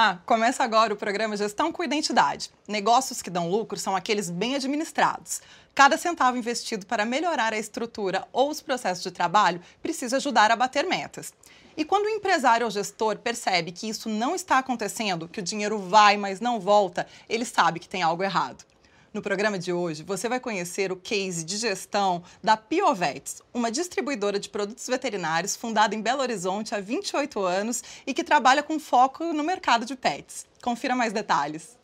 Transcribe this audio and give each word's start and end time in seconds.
Olá, 0.00 0.18
começa 0.24 0.64
agora 0.64 0.94
o 0.94 0.96
programa 0.96 1.36
Gestão 1.36 1.70
com 1.70 1.84
Identidade. 1.84 2.50
Negócios 2.66 3.20
que 3.20 3.28
dão 3.28 3.50
lucro 3.50 3.78
são 3.78 3.94
aqueles 3.94 4.30
bem 4.30 4.54
administrados. 4.54 5.42
Cada 5.74 5.98
centavo 5.98 6.38
investido 6.38 6.86
para 6.86 7.04
melhorar 7.04 7.52
a 7.52 7.58
estrutura 7.58 8.26
ou 8.32 8.48
os 8.48 8.62
processos 8.62 9.02
de 9.02 9.10
trabalho 9.10 9.60
precisa 9.82 10.16
ajudar 10.16 10.50
a 10.50 10.56
bater 10.56 10.86
metas. 10.86 11.34
E 11.76 11.84
quando 11.84 12.06
o 12.06 12.08
empresário 12.08 12.64
ou 12.64 12.70
gestor 12.70 13.18
percebe 13.18 13.72
que 13.72 13.90
isso 13.90 14.08
não 14.08 14.34
está 14.34 14.56
acontecendo, 14.56 15.28
que 15.28 15.40
o 15.40 15.42
dinheiro 15.42 15.78
vai, 15.78 16.16
mas 16.16 16.40
não 16.40 16.58
volta, 16.58 17.06
ele 17.28 17.44
sabe 17.44 17.78
que 17.78 17.86
tem 17.86 18.00
algo 18.00 18.22
errado. 18.22 18.64
No 19.12 19.20
programa 19.20 19.58
de 19.58 19.72
hoje, 19.72 20.04
você 20.04 20.28
vai 20.28 20.38
conhecer 20.38 20.92
o 20.92 20.96
case 20.96 21.42
de 21.42 21.56
gestão 21.56 22.22
da 22.40 22.56
Piovets, 22.56 23.42
uma 23.52 23.68
distribuidora 23.68 24.38
de 24.38 24.48
produtos 24.48 24.86
veterinários 24.86 25.56
fundada 25.56 25.96
em 25.96 26.00
Belo 26.00 26.22
Horizonte 26.22 26.76
há 26.76 26.80
28 26.80 27.40
anos 27.40 27.82
e 28.06 28.14
que 28.14 28.22
trabalha 28.22 28.62
com 28.62 28.78
foco 28.78 29.24
no 29.32 29.42
mercado 29.42 29.84
de 29.84 29.96
pets. 29.96 30.46
Confira 30.62 30.94
mais 30.94 31.12
detalhes. 31.12 31.76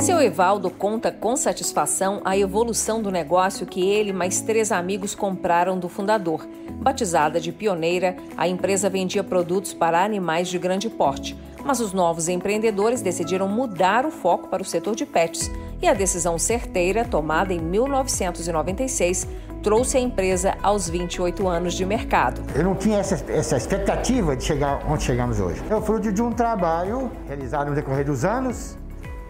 Seu 0.00 0.20
Evaldo 0.20 0.68
conta 0.68 1.12
com 1.12 1.36
satisfação 1.36 2.20
a 2.24 2.36
evolução 2.36 3.00
do 3.00 3.12
negócio 3.12 3.64
que 3.64 3.80
ele 3.80 4.10
e 4.10 4.12
mais 4.12 4.40
três 4.40 4.72
amigos 4.72 5.14
compraram 5.14 5.78
do 5.78 5.88
fundador. 5.88 6.44
Batizada 6.80 7.40
de 7.40 7.52
pioneira, 7.52 8.16
a 8.36 8.48
empresa 8.48 8.90
vendia 8.90 9.22
produtos 9.22 9.72
para 9.72 10.02
animais 10.02 10.48
de 10.48 10.58
grande 10.58 10.90
porte 10.90 11.36
mas 11.64 11.80
os 11.80 11.92
novos 11.92 12.28
empreendedores 12.28 13.02
decidiram 13.02 13.48
mudar 13.48 14.04
o 14.06 14.10
foco 14.10 14.48
para 14.48 14.62
o 14.62 14.64
setor 14.64 14.94
de 14.94 15.06
pets 15.06 15.50
e 15.80 15.88
a 15.88 15.94
decisão 15.94 16.38
certeira, 16.38 17.04
tomada 17.04 17.52
em 17.52 17.60
1996, 17.60 19.26
trouxe 19.62 19.96
a 19.96 20.00
empresa 20.00 20.56
aos 20.62 20.88
28 20.88 21.46
anos 21.48 21.74
de 21.74 21.86
mercado. 21.86 22.42
Eu 22.54 22.64
não 22.64 22.74
tinha 22.74 22.98
essa, 22.98 23.24
essa 23.30 23.56
expectativa 23.56 24.36
de 24.36 24.44
chegar 24.44 24.84
onde 24.88 25.04
chegamos 25.04 25.38
hoje. 25.40 25.62
É 25.70 25.74
o 25.74 25.80
fruto 25.80 26.12
de 26.12 26.20
um 26.20 26.32
trabalho 26.32 27.10
realizado 27.26 27.68
no 27.68 27.74
decorrer 27.74 28.04
dos 28.04 28.24
anos, 28.24 28.76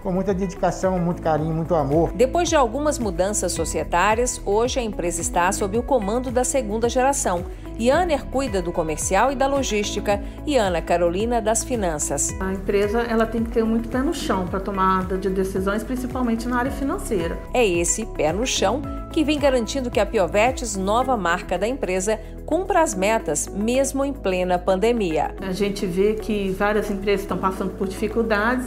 com 0.02 0.10
muita 0.10 0.34
dedicação, 0.34 0.98
muito 0.98 1.22
carinho, 1.22 1.54
muito 1.54 1.74
amor. 1.74 2.12
Depois 2.12 2.48
de 2.48 2.56
algumas 2.56 2.98
mudanças 2.98 3.52
societárias, 3.52 4.40
hoje 4.44 4.80
a 4.80 4.82
empresa 4.82 5.20
está 5.20 5.50
sob 5.52 5.78
o 5.78 5.82
comando 5.82 6.30
da 6.30 6.44
segunda 6.44 6.88
geração. 6.88 7.44
Yanner 7.80 8.26
cuida 8.26 8.60
do 8.60 8.70
comercial 8.70 9.32
e 9.32 9.34
da 9.34 9.46
logística 9.46 10.22
e 10.46 10.56
Ana 10.56 10.82
Carolina 10.82 11.40
das 11.40 11.64
finanças. 11.64 12.34
A 12.40 12.52
empresa 12.52 13.00
ela 13.00 13.24
tem 13.24 13.42
que 13.42 13.50
ter 13.50 13.64
muito 13.64 13.88
pé 13.88 13.98
no 13.98 14.12
chão 14.12 14.46
para 14.46 14.60
tomada 14.60 15.16
de 15.16 15.30
decisões, 15.30 15.82
principalmente 15.82 16.46
na 16.46 16.58
área 16.58 16.70
financeira. 16.70 17.38
É 17.54 17.66
esse 17.66 18.04
pé 18.04 18.32
no 18.32 18.46
chão 18.46 18.82
que 19.12 19.24
vem 19.24 19.38
garantindo 19.38 19.90
que 19.90 20.00
a 20.00 20.06
Piovetes, 20.06 20.76
nova 20.76 21.16
marca 21.16 21.58
da 21.58 21.66
empresa, 21.66 22.18
cumpra 22.44 22.82
as 22.82 22.94
metas 22.94 23.48
mesmo 23.48 24.04
em 24.04 24.12
plena 24.12 24.58
pandemia. 24.58 25.34
A 25.40 25.52
gente 25.52 25.86
vê 25.86 26.14
que 26.14 26.50
várias 26.50 26.90
empresas 26.90 27.22
estão 27.22 27.38
passando 27.38 27.70
por 27.76 27.88
dificuldades 27.88 28.66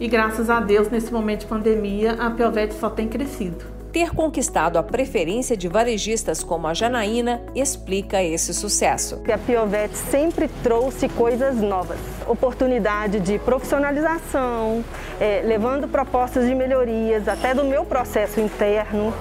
e 0.00 0.08
graças 0.08 0.48
a 0.48 0.60
Deus, 0.60 0.88
nesse 0.88 1.12
momento 1.12 1.40
de 1.40 1.46
pandemia, 1.46 2.12
a 2.12 2.30
Piovet 2.30 2.72
só 2.72 2.88
tem 2.88 3.06
crescido. 3.06 3.66
Ter 3.92 4.14
conquistado 4.14 4.78
a 4.78 4.82
preferência 4.82 5.54
de 5.54 5.68
varejistas 5.68 6.42
como 6.42 6.66
a 6.66 6.72
Janaína 6.72 7.42
explica 7.54 8.22
esse 8.22 8.54
sucesso. 8.54 9.20
A 9.30 9.36
Piovet 9.36 9.94
sempre 9.94 10.48
trouxe 10.62 11.06
coisas 11.10 11.56
novas, 11.56 11.98
oportunidade 12.26 13.20
de 13.20 13.38
profissionalização, 13.40 14.82
é, 15.20 15.42
levando 15.44 15.86
propostas 15.86 16.46
de 16.46 16.54
melhorias, 16.54 17.28
até 17.28 17.52
do 17.52 17.64
meu 17.64 17.84
processo 17.84 18.40
interno. 18.40 19.12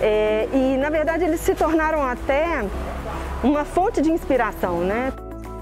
É, 0.00 0.46
e, 0.52 0.76
na 0.76 0.88
verdade, 0.88 1.24
eles 1.24 1.40
se 1.40 1.54
tornaram 1.56 2.00
até 2.00 2.64
uma 3.42 3.64
fonte 3.64 4.00
de 4.00 4.12
inspiração, 4.12 4.82
né? 4.82 5.12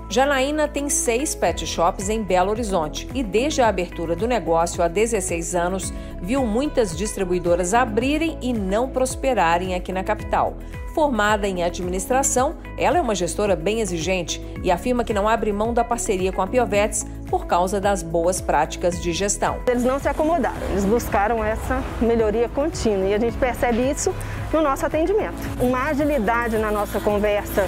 Janaína 0.08 0.68
tem 0.68 0.88
seis 0.88 1.34
pet 1.34 1.66
shops 1.66 2.08
em 2.08 2.22
Belo 2.22 2.50
Horizonte 2.50 3.08
e, 3.12 3.24
desde 3.24 3.60
a 3.60 3.68
abertura 3.68 4.14
do 4.14 4.26
negócio 4.26 4.82
há 4.82 4.86
16 4.88 5.54
anos, 5.56 5.92
viu 6.22 6.46
muitas 6.46 6.96
distribuidoras 6.96 7.74
abrirem 7.74 8.38
e 8.40 8.52
não 8.52 8.88
prosperarem 8.88 9.74
aqui 9.74 9.92
na 9.92 10.04
capital. 10.04 10.56
Formada 10.94 11.46
em 11.46 11.62
administração, 11.62 12.54
ela 12.78 12.98
é 12.98 13.00
uma 13.00 13.14
gestora 13.14 13.56
bem 13.56 13.80
exigente 13.80 14.40
e 14.62 14.70
afirma 14.70 15.04
que 15.04 15.12
não 15.12 15.28
abre 15.28 15.52
mão 15.52 15.74
da 15.74 15.84
parceria 15.84 16.32
com 16.32 16.40
a 16.40 16.46
Piovetes 16.46 17.04
por 17.28 17.46
causa 17.46 17.80
das 17.80 18.02
boas 18.02 18.40
práticas 18.40 19.02
de 19.02 19.12
gestão. 19.12 19.60
Eles 19.66 19.84
não 19.84 19.98
se 19.98 20.08
acomodaram, 20.08 20.66
eles 20.70 20.84
buscaram 20.84 21.44
essa 21.44 21.82
melhoria 22.00 22.48
contínua 22.48 23.08
e 23.08 23.14
a 23.14 23.18
gente 23.18 23.36
percebe 23.36 23.90
isso 23.90 24.14
no 24.52 24.62
nosso 24.62 24.86
atendimento. 24.86 25.36
Uma 25.60 25.88
agilidade 25.88 26.56
na 26.56 26.70
nossa 26.70 27.00
conversa 27.00 27.66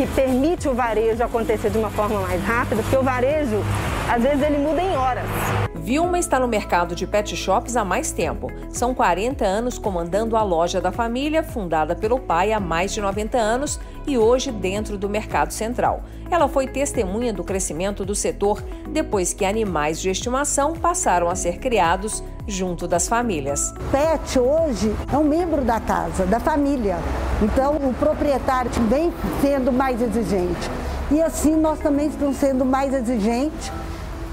que 0.00 0.06
permite 0.06 0.66
o 0.66 0.72
varejo 0.72 1.22
acontecer 1.22 1.68
de 1.68 1.76
uma 1.76 1.90
forma 1.90 2.20
mais 2.20 2.42
rápida, 2.42 2.82
porque 2.82 2.96
o 2.96 3.02
varejo, 3.02 3.62
às 4.08 4.22
vezes, 4.22 4.42
ele 4.42 4.56
muda 4.56 4.80
em 4.80 4.96
horas. 4.96 5.26
Vilma 5.82 6.18
está 6.18 6.38
no 6.38 6.46
mercado 6.46 6.94
de 6.94 7.06
pet 7.06 7.34
shops 7.34 7.74
há 7.74 7.82
mais 7.82 8.12
tempo. 8.12 8.48
São 8.68 8.94
40 8.94 9.46
anos 9.46 9.78
comandando 9.78 10.36
a 10.36 10.42
loja 10.42 10.78
da 10.78 10.92
família, 10.92 11.42
fundada 11.42 11.96
pelo 11.96 12.20
pai 12.20 12.52
há 12.52 12.60
mais 12.60 12.92
de 12.92 13.00
90 13.00 13.38
anos 13.38 13.80
e 14.06 14.18
hoje 14.18 14.52
dentro 14.52 14.98
do 14.98 15.08
mercado 15.08 15.52
central. 15.52 16.02
Ela 16.30 16.48
foi 16.48 16.66
testemunha 16.66 17.32
do 17.32 17.42
crescimento 17.42 18.04
do 18.04 18.14
setor 18.14 18.62
depois 18.90 19.32
que 19.32 19.42
animais 19.42 19.98
de 19.98 20.10
estimação 20.10 20.74
passaram 20.74 21.30
a 21.30 21.34
ser 21.34 21.58
criados 21.58 22.22
junto 22.46 22.86
das 22.86 23.08
famílias. 23.08 23.72
Pet 23.90 24.38
hoje 24.38 24.94
é 25.10 25.16
um 25.16 25.24
membro 25.24 25.62
da 25.64 25.80
casa, 25.80 26.26
da 26.26 26.38
família. 26.38 26.98
Então 27.42 27.76
o 27.76 27.94
proprietário 27.94 28.70
vem 28.90 29.10
sendo 29.40 29.72
mais 29.72 30.02
exigente. 30.02 30.70
E 31.10 31.22
assim 31.22 31.56
nós 31.56 31.78
também 31.78 32.08
estamos 32.08 32.36
sendo 32.36 32.66
mais 32.66 32.92
exigentes 32.92 33.72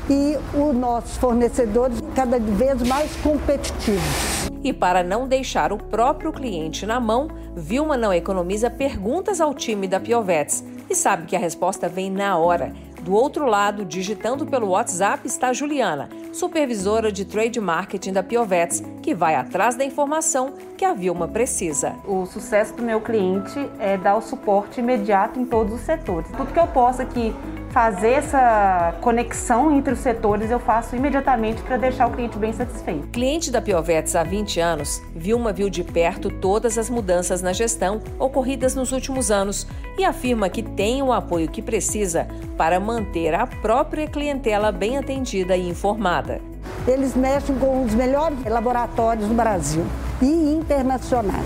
e 0.10 0.38
os 0.58 0.76
nossos 0.76 1.18
fornecedores 1.18 2.02
cada 2.16 2.40
vez 2.40 2.82
mais 2.84 3.16
competitivos. 3.18 4.48
E 4.64 4.74
para 4.74 5.04
não 5.04 5.28
deixar 5.28 5.72
o 5.72 5.78
próprio 5.78 6.32
cliente 6.32 6.86
na 6.86 7.00
mão, 7.00 7.30
Vilma 7.56 7.98
não 7.98 8.14
economiza 8.14 8.70
perguntas 8.70 9.40
ao 9.40 9.54
time 9.54 9.88
da 9.88 10.00
Piovetes 10.00 10.64
e 10.90 10.96
sabe 10.96 11.26
que 11.26 11.36
a 11.36 11.40
resposta 11.40 11.88
vem 11.88 12.10
na 12.10 12.38
hora. 12.38 12.74
Do 13.02 13.14
outro 13.14 13.46
lado, 13.46 13.86
digitando 13.86 14.46
pelo 14.46 14.70
WhatsApp, 14.70 15.26
está 15.26 15.54
Juliana, 15.54 16.10
supervisora 16.34 17.10
de 17.10 17.24
trade 17.24 17.60
marketing 17.60 18.12
da 18.12 18.22
Piovetes, 18.22 18.84
que 19.02 19.16
vai 19.16 19.36
atrás 19.36 19.76
da 19.76 19.86
informação 19.86 20.54
que 20.78 20.84
a 20.84 20.94
Vilma 20.94 21.28
precisa. 21.28 21.96
O 22.06 22.26
sucesso 22.26 22.74
do 22.76 22.84
meu 22.84 23.00
cliente 23.00 23.58
é 23.80 23.98
dar 23.98 24.18
o 24.18 24.22
suporte 24.22 24.82
imediato 24.82 25.40
em 25.40 25.46
todos 25.46 25.74
os 25.74 25.82
setores. 25.82 26.30
Tudo 26.36 26.52
que 26.52 26.60
eu 26.60 26.68
possa 26.68 27.04
aqui 27.04 27.34
fazer 27.72 28.12
essa 28.12 28.96
conexão 29.02 29.76
entre 29.76 29.94
os 29.94 30.00
setores, 30.00 30.50
eu 30.50 30.60
faço 30.60 30.96
imediatamente 30.96 31.62
para 31.62 31.78
deixar 31.78 32.08
o 32.08 32.12
cliente 32.12 32.38
bem 32.38 32.54
satisfeito. 32.54 33.08
Cliente 33.08 33.52
da 33.52 33.62
Piovetes 33.62 34.16
há 34.16 34.24
20 34.24 34.60
anos, 34.60 35.02
Vilma 35.16 35.52
viu 35.54 35.70
de 35.70 35.84
perto 35.84 36.30
todas 36.30 36.78
as 36.78 36.90
mudanças 36.90 37.42
na 37.42 37.54
gestão 37.54 38.02
ocorridas 38.20 38.76
nos 38.76 38.92
últimos 38.92 39.32
anos 39.32 39.68
e 39.98 40.04
afirma 40.04 40.50
que 40.50 40.64
tem 40.64 41.02
o 41.02 41.12
apoio 41.12 41.50
que 41.50 41.62
precisa 41.62 42.28
para 42.58 42.80
manter 42.80 43.34
a 43.34 43.46
própria 43.46 44.08
clientela 44.08 44.72
bem 44.72 44.98
atendida 44.98 45.56
e 45.56 45.70
informada. 45.70 46.42
Eles 46.88 47.16
mexem 47.16 47.56
com 47.58 47.84
os 47.84 47.94
melhores 47.94 48.38
laboratórios 48.46 49.28
do 49.28 49.34
Brasil 49.34 49.86
e 50.22 50.26
internacionais. 50.26 51.46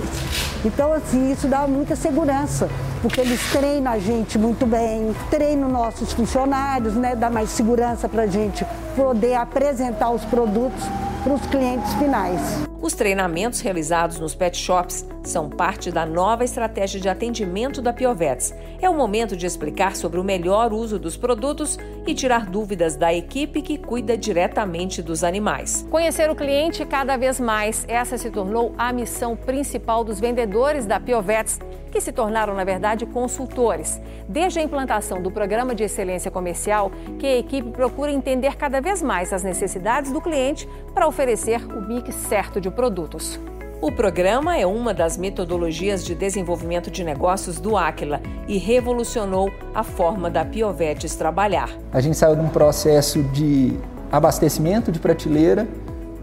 Então, 0.63 0.93
assim, 0.93 1.31
isso 1.31 1.47
dá 1.47 1.67
muita 1.67 1.95
segurança, 1.95 2.69
porque 3.01 3.19
eles 3.19 3.41
treinam 3.51 3.91
a 3.91 3.99
gente 3.99 4.37
muito 4.37 4.65
bem, 4.65 5.13
treinam 5.29 5.67
nossos 5.69 6.13
funcionários, 6.13 6.93
né? 6.93 7.15
Dá 7.15 7.29
mais 7.29 7.49
segurança 7.49 8.07
para 8.07 8.23
a 8.23 8.27
gente 8.27 8.65
poder 8.95 9.35
apresentar 9.35 10.11
os 10.11 10.23
produtos 10.25 10.83
para 11.23 11.33
os 11.33 11.41
clientes 11.47 11.93
finais. 11.95 12.41
Os 12.81 12.93
treinamentos 12.93 13.59
realizados 13.59 14.19
nos 14.19 14.33
pet 14.33 14.57
shops 14.57 15.05
são 15.23 15.49
parte 15.49 15.91
da 15.91 16.05
nova 16.05 16.43
estratégia 16.43 16.99
de 16.99 17.07
atendimento 17.07 17.81
da 17.81 17.93
Piovetes. 17.93 18.53
É 18.81 18.89
o 18.89 18.93
momento 18.93 19.35
de 19.35 19.45
explicar 19.45 19.95
sobre 19.95 20.19
o 20.19 20.23
melhor 20.23 20.73
uso 20.73 20.97
dos 20.97 21.15
produtos 21.15 21.77
e 22.05 22.13
tirar 22.13 22.45
dúvidas 22.45 22.95
da 22.95 23.13
equipe 23.13 23.61
que 23.61 23.77
cuida 23.77 24.17
diretamente 24.17 25.01
dos 25.01 25.23
animais. 25.23 25.85
Conhecer 25.89 26.29
o 26.29 26.35
cliente 26.35 26.85
cada 26.85 27.17
vez 27.17 27.39
mais, 27.39 27.85
essa 27.87 28.17
se 28.17 28.29
tornou 28.29 28.73
a 28.77 28.91
missão 28.91 29.35
principal 29.35 30.03
dos 30.03 30.19
vendedores 30.19 30.85
da 30.85 30.99
Piovetes 30.99 31.59
que 31.91 31.99
se 31.99 32.11
tornaram, 32.11 32.55
na 32.55 32.63
verdade, 32.63 33.05
consultores. 33.05 34.01
Desde 34.27 34.59
a 34.59 34.63
implantação 34.63 35.21
do 35.21 35.29
Programa 35.29 35.75
de 35.75 35.83
Excelência 35.83 36.31
Comercial, 36.31 36.89
que 37.19 37.27
a 37.27 37.37
equipe 37.37 37.69
procura 37.69 38.11
entender 38.11 38.55
cada 38.55 38.79
vez 38.79 39.01
mais 39.01 39.33
as 39.33 39.43
necessidades 39.43 40.11
do 40.11 40.21
cliente 40.21 40.67
para 40.93 41.05
oferecer 41.05 41.61
o 41.65 41.81
mix 41.81 42.15
certo 42.15 42.61
de 42.61 42.71
produtos. 42.71 43.39
O 43.81 43.91
programa 43.91 44.55
é 44.55 44.63
uma 44.63 44.93
das 44.93 45.17
metodologias 45.17 46.05
de 46.05 46.13
desenvolvimento 46.13 46.91
de 46.91 47.03
negócios 47.03 47.59
do 47.59 47.75
Aquila 47.75 48.21
e 48.47 48.59
revolucionou 48.59 49.51
a 49.73 49.83
forma 49.83 50.29
da 50.29 50.45
Piovetes 50.45 51.15
trabalhar. 51.15 51.67
A 51.91 51.99
gente 51.99 52.15
saiu 52.15 52.35
de 52.35 52.41
um 52.41 52.49
processo 52.49 53.23
de 53.23 53.75
abastecimento 54.11 54.91
de 54.91 54.99
prateleira 54.99 55.67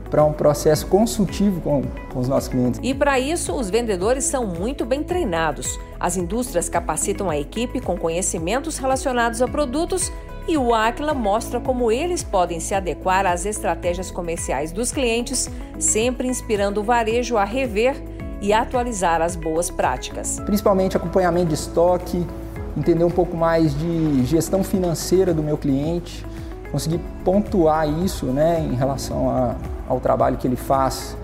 para 0.09 0.25
um 0.25 0.33
processo 0.33 0.87
consultivo 0.87 1.61
com, 1.61 1.83
com 2.13 2.21
os 2.21 2.29
nossos 2.29 2.49
clientes. 2.49 2.79
E 2.81 2.95
para 2.95 3.19
isso, 3.19 3.53
os 3.53 3.69
vendedores 3.69 4.23
são 4.23 4.47
muito 4.47 4.87
bem 4.87 5.03
treinados. 5.03 5.81
As 5.99 6.17
indústrias 6.17 6.69
capacitam 6.69 7.29
a 7.29 7.37
equipe 7.37 7.81
com 7.81 7.97
conhecimentos 7.97 8.79
relacionados 8.79 9.43
a 9.43 9.49
produtos 9.49 10.13
E 10.49 10.56
o 10.56 10.75
Aquila 10.75 11.12
mostra 11.12 11.61
como 11.61 11.93
eles 11.93 12.23
podem 12.23 12.59
se 12.59 12.75
adequar 12.75 13.27
às 13.27 13.45
estratégias 13.45 14.11
comerciais 14.11 14.73
dos 14.73 14.91
clientes, 14.91 15.50
sempre 15.79 16.27
inspirando 16.27 16.81
o 16.81 16.83
varejo 16.83 17.37
a 17.37 17.45
rever 17.45 18.03
e 18.41 18.50
atualizar 18.50 19.21
as 19.21 19.37
boas 19.37 19.71
práticas. 19.71 20.41
Principalmente 20.47 20.97
acompanhamento 20.97 21.49
de 21.49 21.55
estoque, 21.55 22.27
entender 22.75 23.05
um 23.05 23.11
pouco 23.11 23.37
mais 23.37 23.79
de 23.79 24.25
gestão 24.25 24.65
financeira 24.65 25.35
do 25.35 25.43
meu 25.43 25.59
cliente, 25.59 26.25
conseguir 26.73 27.00
pontuar 27.23 27.87
isso 27.87 28.25
né, 28.27 28.59
em 28.59 28.75
relação 28.75 29.29
a, 29.29 29.55
ao 29.87 30.00
trabalho 30.00 30.39
que 30.39 30.47
ele 30.47 30.56
faz 30.56 31.15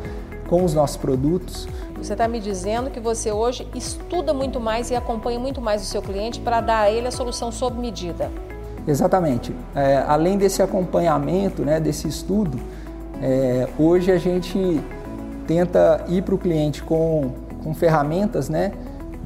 com 0.50 0.62
os 0.62 0.75
nossos 0.75 0.99
produtos. 0.99 1.67
Você 1.97 2.12
está 2.12 2.29
me 2.29 2.41
dizendo 2.41 2.91
que 2.91 3.00
você 3.00 3.32
hoje 3.32 3.67
estuda 3.75 4.35
muito 4.35 4.61
mais 4.61 4.91
e 4.91 4.94
acompanha 4.94 5.38
muito 5.38 5.62
mais 5.62 5.81
o 5.81 5.87
seu 5.87 6.03
cliente 6.03 6.41
para 6.41 6.61
dar 6.61 6.81
a 6.81 6.91
ele 6.91 7.09
a 7.09 7.11
solução 7.11 7.50
sob 7.50 7.81
medida. 7.81 8.31
Exatamente. 8.87 9.55
É, 9.75 10.05
além 10.07 10.37
desse 10.37 10.63
acompanhamento, 10.63 11.63
né, 11.63 11.81
desse 11.81 12.07
estudo, 12.09 12.59
é, 13.23 13.69
hoje 13.79 14.13
a 14.13 14.19
gente 14.19 14.81
tenta 15.47 16.05
ir 16.09 16.23
para 16.23 16.35
o 16.35 16.39
cliente 16.39 16.83
com, 16.83 17.31
com 17.63 17.75
ferramentas, 17.75 18.49
né, 18.49 18.73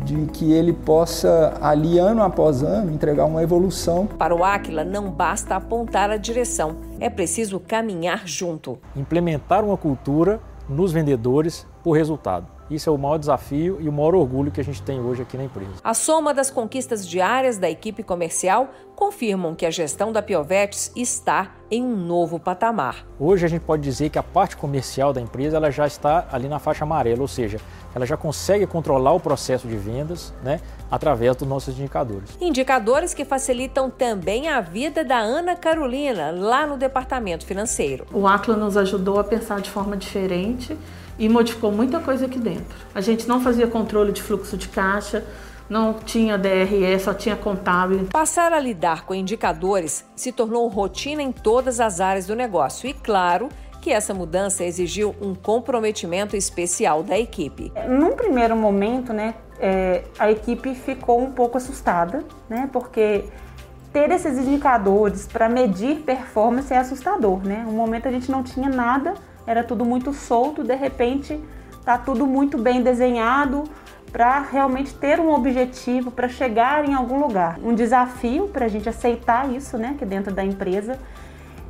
de 0.04 0.26
que 0.26 0.52
ele 0.52 0.72
possa, 0.72 1.54
ali 1.60 1.98
ano 1.98 2.22
após 2.22 2.62
ano, 2.62 2.92
entregar 2.92 3.24
uma 3.24 3.42
evolução. 3.42 4.06
Para 4.06 4.34
o 4.34 4.44
Aquila, 4.44 4.84
não 4.84 5.10
basta 5.10 5.56
apontar 5.56 6.10
a 6.10 6.16
direção, 6.16 6.76
é 7.00 7.10
preciso 7.10 7.58
caminhar 7.58 8.26
junto. 8.26 8.78
Implementar 8.94 9.64
uma 9.64 9.76
cultura 9.76 10.40
nos 10.68 10.92
vendedores 10.92 11.66
por 11.82 11.92
resultado. 11.92 12.57
Isso 12.70 12.90
é 12.90 12.92
o 12.92 12.98
maior 12.98 13.18
desafio 13.18 13.78
e 13.80 13.88
o 13.88 13.92
maior 13.92 14.14
orgulho 14.14 14.50
que 14.50 14.60
a 14.60 14.64
gente 14.64 14.82
tem 14.82 15.00
hoje 15.00 15.22
aqui 15.22 15.36
na 15.36 15.44
empresa. 15.44 15.72
A 15.82 15.94
soma 15.94 16.34
das 16.34 16.50
conquistas 16.50 17.06
diárias 17.06 17.56
da 17.56 17.70
equipe 17.70 18.02
comercial 18.02 18.68
confirmam 18.94 19.54
que 19.54 19.64
a 19.64 19.70
gestão 19.70 20.12
da 20.12 20.20
Piovetes 20.20 20.92
está 20.94 21.52
em 21.70 21.82
um 21.82 21.96
novo 21.96 22.38
patamar. 22.38 23.06
Hoje 23.18 23.46
a 23.46 23.48
gente 23.48 23.62
pode 23.62 23.82
dizer 23.82 24.10
que 24.10 24.18
a 24.18 24.22
parte 24.22 24.56
comercial 24.56 25.12
da 25.12 25.20
empresa 25.20 25.56
ela 25.56 25.70
já 25.70 25.86
está 25.86 26.26
ali 26.32 26.48
na 26.48 26.58
faixa 26.58 26.84
amarela, 26.84 27.22
ou 27.22 27.28
seja, 27.28 27.58
ela 27.94 28.04
já 28.04 28.16
consegue 28.16 28.66
controlar 28.66 29.12
o 29.12 29.20
processo 29.20 29.66
de 29.66 29.76
vendas 29.76 30.34
né, 30.42 30.60
através 30.90 31.36
dos 31.36 31.48
nossos 31.48 31.78
indicadores. 31.78 32.36
Indicadores 32.40 33.14
que 33.14 33.24
facilitam 33.24 33.88
também 33.88 34.48
a 34.48 34.60
vida 34.60 35.04
da 35.04 35.18
Ana 35.18 35.56
Carolina, 35.56 36.30
lá 36.30 36.66
no 36.66 36.76
departamento 36.76 37.46
financeiro. 37.46 38.04
O 38.12 38.26
Acla 38.26 38.56
nos 38.56 38.76
ajudou 38.76 39.20
a 39.20 39.24
pensar 39.24 39.60
de 39.60 39.70
forma 39.70 39.96
diferente 39.96 40.76
e 41.18 41.28
modificou 41.28 41.72
muita 41.72 41.98
coisa 42.00 42.26
aqui 42.26 42.38
dentro. 42.38 42.76
A 42.94 43.00
gente 43.00 43.26
não 43.26 43.40
fazia 43.40 43.66
controle 43.66 44.12
de 44.12 44.22
fluxo 44.22 44.56
de 44.56 44.68
caixa, 44.68 45.24
não 45.68 45.94
tinha 45.94 46.38
DRE, 46.38 46.98
só 46.98 47.12
tinha 47.12 47.36
contábil. 47.36 48.06
Passar 48.10 48.52
a 48.52 48.60
lidar 48.60 49.04
com 49.04 49.14
indicadores 49.14 50.04
se 50.16 50.32
tornou 50.32 50.66
rotina 50.68 51.22
em 51.22 51.32
todas 51.32 51.80
as 51.80 52.00
áreas 52.00 52.26
do 52.26 52.34
negócio 52.34 52.88
e, 52.88 52.94
claro, 52.94 53.48
que 53.80 53.90
essa 53.90 54.14
mudança 54.14 54.64
exigiu 54.64 55.14
um 55.20 55.34
comprometimento 55.34 56.36
especial 56.36 57.02
da 57.02 57.18
equipe. 57.18 57.72
Num 57.88 58.12
primeiro 58.12 58.56
momento, 58.56 59.12
né, 59.12 59.34
é, 59.60 60.04
a 60.18 60.30
equipe 60.30 60.74
ficou 60.74 61.20
um 61.20 61.30
pouco 61.32 61.58
assustada, 61.58 62.24
né, 62.48 62.68
porque 62.72 63.24
ter 63.92 64.10
esses 64.10 64.38
indicadores 64.38 65.26
para 65.26 65.48
medir 65.48 66.00
performance 66.00 66.72
é 66.72 66.78
assustador, 66.78 67.42
né? 67.42 67.64
Um 67.66 67.72
momento 67.72 68.06
a 68.06 68.10
gente 68.10 68.30
não 68.30 68.42
tinha 68.42 68.68
nada, 68.68 69.14
era 69.48 69.64
tudo 69.64 69.82
muito 69.82 70.12
solto, 70.12 70.62
de 70.62 70.74
repente 70.74 71.40
tá 71.82 71.96
tudo 71.96 72.26
muito 72.26 72.58
bem 72.58 72.82
desenhado 72.82 73.64
para 74.12 74.40
realmente 74.40 74.92
ter 74.92 75.18
um 75.18 75.30
objetivo, 75.32 76.10
para 76.10 76.28
chegar 76.28 76.86
em 76.86 76.92
algum 76.92 77.18
lugar. 77.18 77.58
Um 77.62 77.74
desafio 77.74 78.48
para 78.48 78.66
a 78.66 78.68
gente 78.68 78.90
aceitar 78.90 79.50
isso, 79.50 79.78
né, 79.78 79.96
que 79.98 80.04
dentro 80.04 80.34
da 80.34 80.44
empresa 80.44 80.98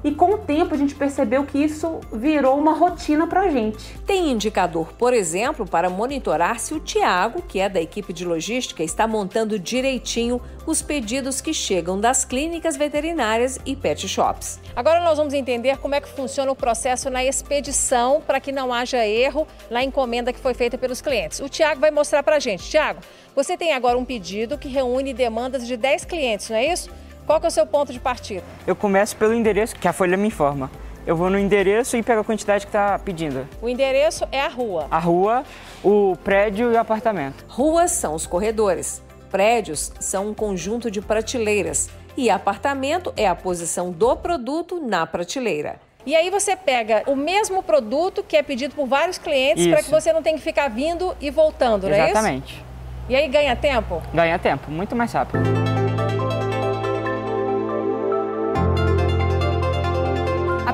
e 0.03 0.13
com 0.13 0.35
o 0.35 0.39
tempo 0.39 0.75
a 0.75 0.79
gente 0.79 0.95
percebeu 0.95 1.45
que 1.45 1.59
isso 1.59 2.01
virou 2.13 2.59
uma 2.59 2.73
rotina 2.73 3.27
para 3.27 3.43
a 3.43 3.51
gente. 3.51 3.99
Tem 4.07 4.31
indicador, 4.31 4.93
por 4.95 5.13
exemplo, 5.13 5.67
para 5.67 5.91
monitorar 5.91 6.59
se 6.59 6.75
o 6.75 6.81
Tiago, 6.81 7.43
que 7.43 7.61
é 7.61 7.69
da 7.69 7.81
equipe 7.81 8.13
de 8.13 8.25
logística, 8.25 8.83
está 8.83 9.07
montando 9.07 9.59
direitinho 9.59 10.41
os 10.67 10.83
pedidos 10.83 11.41
que 11.41 11.55
chegam 11.55 11.99
das 11.99 12.25
clínicas 12.25 12.77
veterinárias 12.77 13.59
e 13.65 13.75
pet 13.75 14.07
shops. 14.07 14.61
Agora 14.77 15.03
nós 15.03 15.19
vamos 15.19 15.35
entender 15.35 15.79
como 15.79 15.95
é 15.95 16.01
que 16.01 16.09
funciona 16.09 16.53
o 16.53 16.57
processo 16.57 17.11
na 17.11 17.25
expedição 17.25 18.21
para 18.21 18.41
que 18.41 18.53
não 18.53 18.73
haja 18.73 19.05
erro 19.07 19.47
na 19.71 19.83
encomenda 19.83 20.33
que 20.33 20.41
foi 20.41 20.55
feita 20.55 20.77
pelos 20.77 21.01
clientes. 21.01 21.41
O 21.41 21.49
Tiago 21.49 21.81
vai 21.81 21.91
mostrar 21.91 22.23
para 22.23 22.37
a 22.37 22.39
gente. 22.39 22.69
Tiago, 22.69 23.01
você 23.35 23.57
tem 23.57 23.73
agora 23.73 23.97
um 23.97 24.05
pedido 24.05 24.59
que 24.59 24.69
reúne 24.69 25.15
demandas 25.15 25.67
de 25.67 25.77
10 25.77 26.05
clientes, 26.05 26.51
não 26.51 26.57
é 26.57 26.73
isso? 26.73 26.91
Qual 27.29 27.39
que 27.39 27.45
é 27.45 27.49
o 27.49 27.53
seu 27.53 27.67
ponto 27.67 27.93
de 27.93 28.01
partida? 28.01 28.43
Eu 28.67 28.75
começo 28.75 29.15
pelo 29.15 29.35
endereço 29.35 29.77
que 29.77 29.87
a 29.87 29.93
folha 29.93 30.17
me 30.17 30.29
informa. 30.29 30.71
Eu 31.07 31.15
vou 31.15 31.29
no 31.29 31.39
endereço 31.39 31.95
e 31.95 32.03
pego 32.03 32.23
a 32.23 32.25
quantidade 32.25 32.65
que 32.65 32.71
está 32.71 32.99
pedindo. 32.99 33.47
O 33.61 33.69
endereço 33.69 34.27
é 34.33 34.41
a 34.41 34.49
rua. 34.49 34.87
A 34.91 34.99
rua, 34.99 35.45
o 35.85 36.17
prédio 36.25 36.73
e 36.73 36.75
o 36.75 36.81
apartamento. 36.81 37.45
Ruas 37.47 37.91
são 37.91 38.15
os 38.15 38.27
corredores. 38.27 39.03
Prédios 39.31 39.93
são 40.01 40.29
um 40.29 40.35
conjunto 40.35 40.91
de 40.91 41.03
prateleiras. 41.03 41.91
E 42.17 42.31
apartamento 42.31 43.13
é 43.15 43.29
a 43.29 43.35
posição 43.35 43.91
do 43.91 44.17
produto 44.17 44.81
na 44.81 45.07
prateleira. 45.07 45.79
E 46.07 46.17
aí 46.17 46.31
você 46.31 46.57
pega 46.57 47.03
o 47.07 47.15
mesmo 47.15 47.63
produto 47.63 48.23
que 48.23 48.39
é 48.39 48.43
pedido 48.43 48.75
por 48.75 48.87
vários 48.87 49.19
clientes 49.19 49.67
para 49.67 49.83
que 49.83 49.91
você 49.91 50.15
não 50.15 50.23
tenha 50.23 50.39
que 50.39 50.43
ficar 50.43 50.69
vindo 50.69 51.15
e 51.21 51.31
voltando, 51.31 51.91
não 51.91 51.95
é 51.95 51.99
isso? 51.99 52.11
Exatamente. 52.13 52.65
E 53.07 53.15
aí 53.15 53.29
ganha 53.29 53.55
tempo? 53.55 54.03
Ganha 54.15 54.39
tempo, 54.39 54.71
muito 54.71 54.97
mais 54.97 55.13
rápido. 55.13 55.78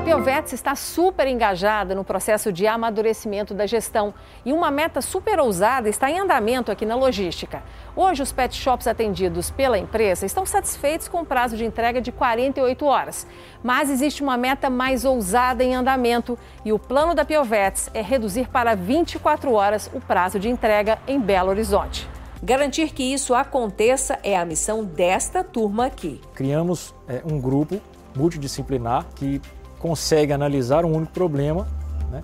Piovetes 0.05 0.53
está 0.53 0.75
super 0.75 1.27
engajada 1.27 1.95
no 1.95 2.05
processo 2.05 2.53
de 2.53 2.67
amadurecimento 2.67 3.55
da 3.55 3.67
gestão 3.67 4.13
e 4.45 4.53
uma 4.53 4.71
meta 4.71 5.01
super 5.01 5.41
ousada 5.41 5.89
está 5.89 6.11
em 6.11 6.19
andamento 6.19 6.71
aqui 6.71 6.85
na 6.85 6.95
logística. 6.95 7.63
Hoje, 7.97 8.23
os 8.23 8.31
pet 8.31 8.55
shops 8.55 8.87
atendidos 8.87 9.49
pela 9.49 9.79
empresa 9.79 10.27
estão 10.27 10.45
satisfeitos 10.45 11.09
com 11.09 11.23
o 11.23 11.25
prazo 11.25 11.57
de 11.57 11.65
entrega 11.65 12.03
de 12.03 12.13
48 12.13 12.85
horas. 12.85 13.27
Mas 13.63 13.89
existe 13.89 14.23
uma 14.23 14.37
meta 14.37 14.69
mais 14.69 15.07
ousada 15.07 15.65
em 15.65 15.75
andamento 15.75 16.39
e 16.67 16.73
o 16.73 16.79
plano 16.79 17.15
da 17.15 17.25
Piovetes 17.25 17.89
é 17.95 18.03
reduzir 18.03 18.51
para 18.51 18.75
24 18.75 19.51
horas 19.55 19.91
o 19.95 20.03
prazo 20.03 20.39
de 20.39 20.51
entrega 20.51 20.99
em 21.09 21.19
Belo 21.19 21.49
Horizonte. 21.49 22.07
Garantir 22.43 22.93
que 22.93 23.03
isso 23.03 23.35
aconteça 23.35 24.19
é 24.23 24.37
a 24.37 24.45
missão 24.45 24.85
desta 24.85 25.43
turma 25.43 25.87
aqui. 25.87 26.21
Criamos 26.35 26.95
é, 27.09 27.23
um 27.25 27.41
grupo 27.41 27.81
multidisciplinar 28.15 29.07
que 29.15 29.41
consegue 29.85 30.33
analisar 30.33 30.83
um 30.87 30.97
único 30.97 31.13
problema 31.13 31.69
né, 32.11 32.23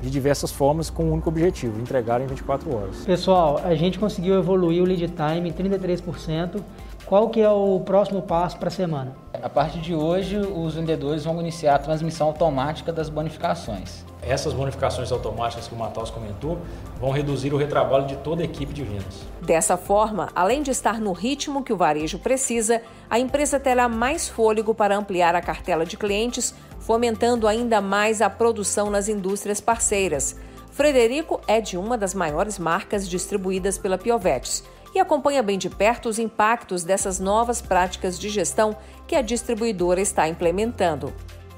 de 0.00 0.08
diversas 0.08 0.50
formas 0.50 0.88
com 0.88 1.04
um 1.04 1.12
único 1.12 1.28
objetivo, 1.28 1.78
entregar 1.78 2.22
em 2.22 2.26
24 2.26 2.74
horas. 2.74 3.04
Pessoal, 3.04 3.60
a 3.62 3.74
gente 3.74 3.98
conseguiu 3.98 4.38
evoluir 4.38 4.82
o 4.82 4.86
lead 4.86 5.06
time 5.08 5.50
em 5.50 5.52
33%. 5.52 6.62
Qual 7.04 7.28
que 7.28 7.42
é 7.42 7.50
o 7.50 7.80
próximo 7.80 8.22
passo 8.22 8.56
para 8.56 8.68
a 8.68 8.70
semana? 8.70 9.12
A 9.42 9.48
partir 9.50 9.80
de 9.80 9.94
hoje, 9.94 10.38
os 10.38 10.74
vendedores 10.74 11.24
vão 11.24 11.38
iniciar 11.38 11.74
a 11.74 11.78
transmissão 11.78 12.28
automática 12.28 12.90
das 12.90 13.10
bonificações. 13.10 14.06
Essas 14.22 14.54
bonificações 14.54 15.12
automáticas 15.12 15.68
que 15.68 15.74
o 15.74 15.76
Matheus 15.76 16.08
comentou 16.08 16.58
vão 16.98 17.10
reduzir 17.10 17.52
o 17.52 17.58
retrabalho 17.58 18.06
de 18.06 18.16
toda 18.16 18.40
a 18.40 18.44
equipe 18.46 18.72
de 18.72 18.84
vendas. 18.84 19.26
Dessa 19.42 19.76
forma, 19.76 20.30
além 20.34 20.62
de 20.62 20.70
estar 20.70 20.98
no 21.00 21.12
ritmo 21.12 21.62
que 21.62 21.72
o 21.72 21.76
varejo 21.76 22.18
precisa, 22.20 22.80
a 23.10 23.18
empresa 23.18 23.60
terá 23.60 23.86
mais 23.86 24.28
fôlego 24.28 24.74
para 24.74 24.96
ampliar 24.96 25.34
a 25.34 25.42
cartela 25.42 25.84
de 25.84 25.98
clientes, 25.98 26.54
fomentando 26.82 27.46
ainda 27.46 27.80
mais 27.80 28.20
a 28.20 28.28
produção 28.28 28.90
nas 28.90 29.08
indústrias 29.08 29.60
parceiras. 29.60 30.36
Frederico 30.72 31.40
é 31.46 31.60
de 31.60 31.76
uma 31.76 31.96
das 31.96 32.14
maiores 32.14 32.58
marcas 32.58 33.08
distribuídas 33.08 33.78
pela 33.78 33.98
Piovetes 33.98 34.64
e 34.94 34.98
acompanha 34.98 35.42
bem 35.42 35.58
de 35.58 35.70
perto 35.70 36.08
os 36.08 36.18
impactos 36.18 36.82
dessas 36.84 37.18
novas 37.18 37.62
práticas 37.62 38.18
de 38.18 38.28
gestão 38.28 38.76
que 39.06 39.14
a 39.14 39.22
distribuidora 39.22 40.00
está 40.00 40.28
implementando. 40.28 41.12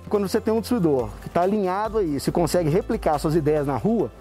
Quando 0.09 0.28
você 0.28 0.40
tem 0.40 0.52
um 0.52 0.61
distribuidor 0.61 1.09
que 1.23 1.28
está 1.28 1.43
alinhado 1.43 1.99
aí, 1.99 2.21
se 2.21 2.31
consegue 2.31 2.69
replicar 2.69 3.19
suas 3.19 3.35
ideias 3.35 3.66
na 3.66 3.76
rua, 3.76 4.12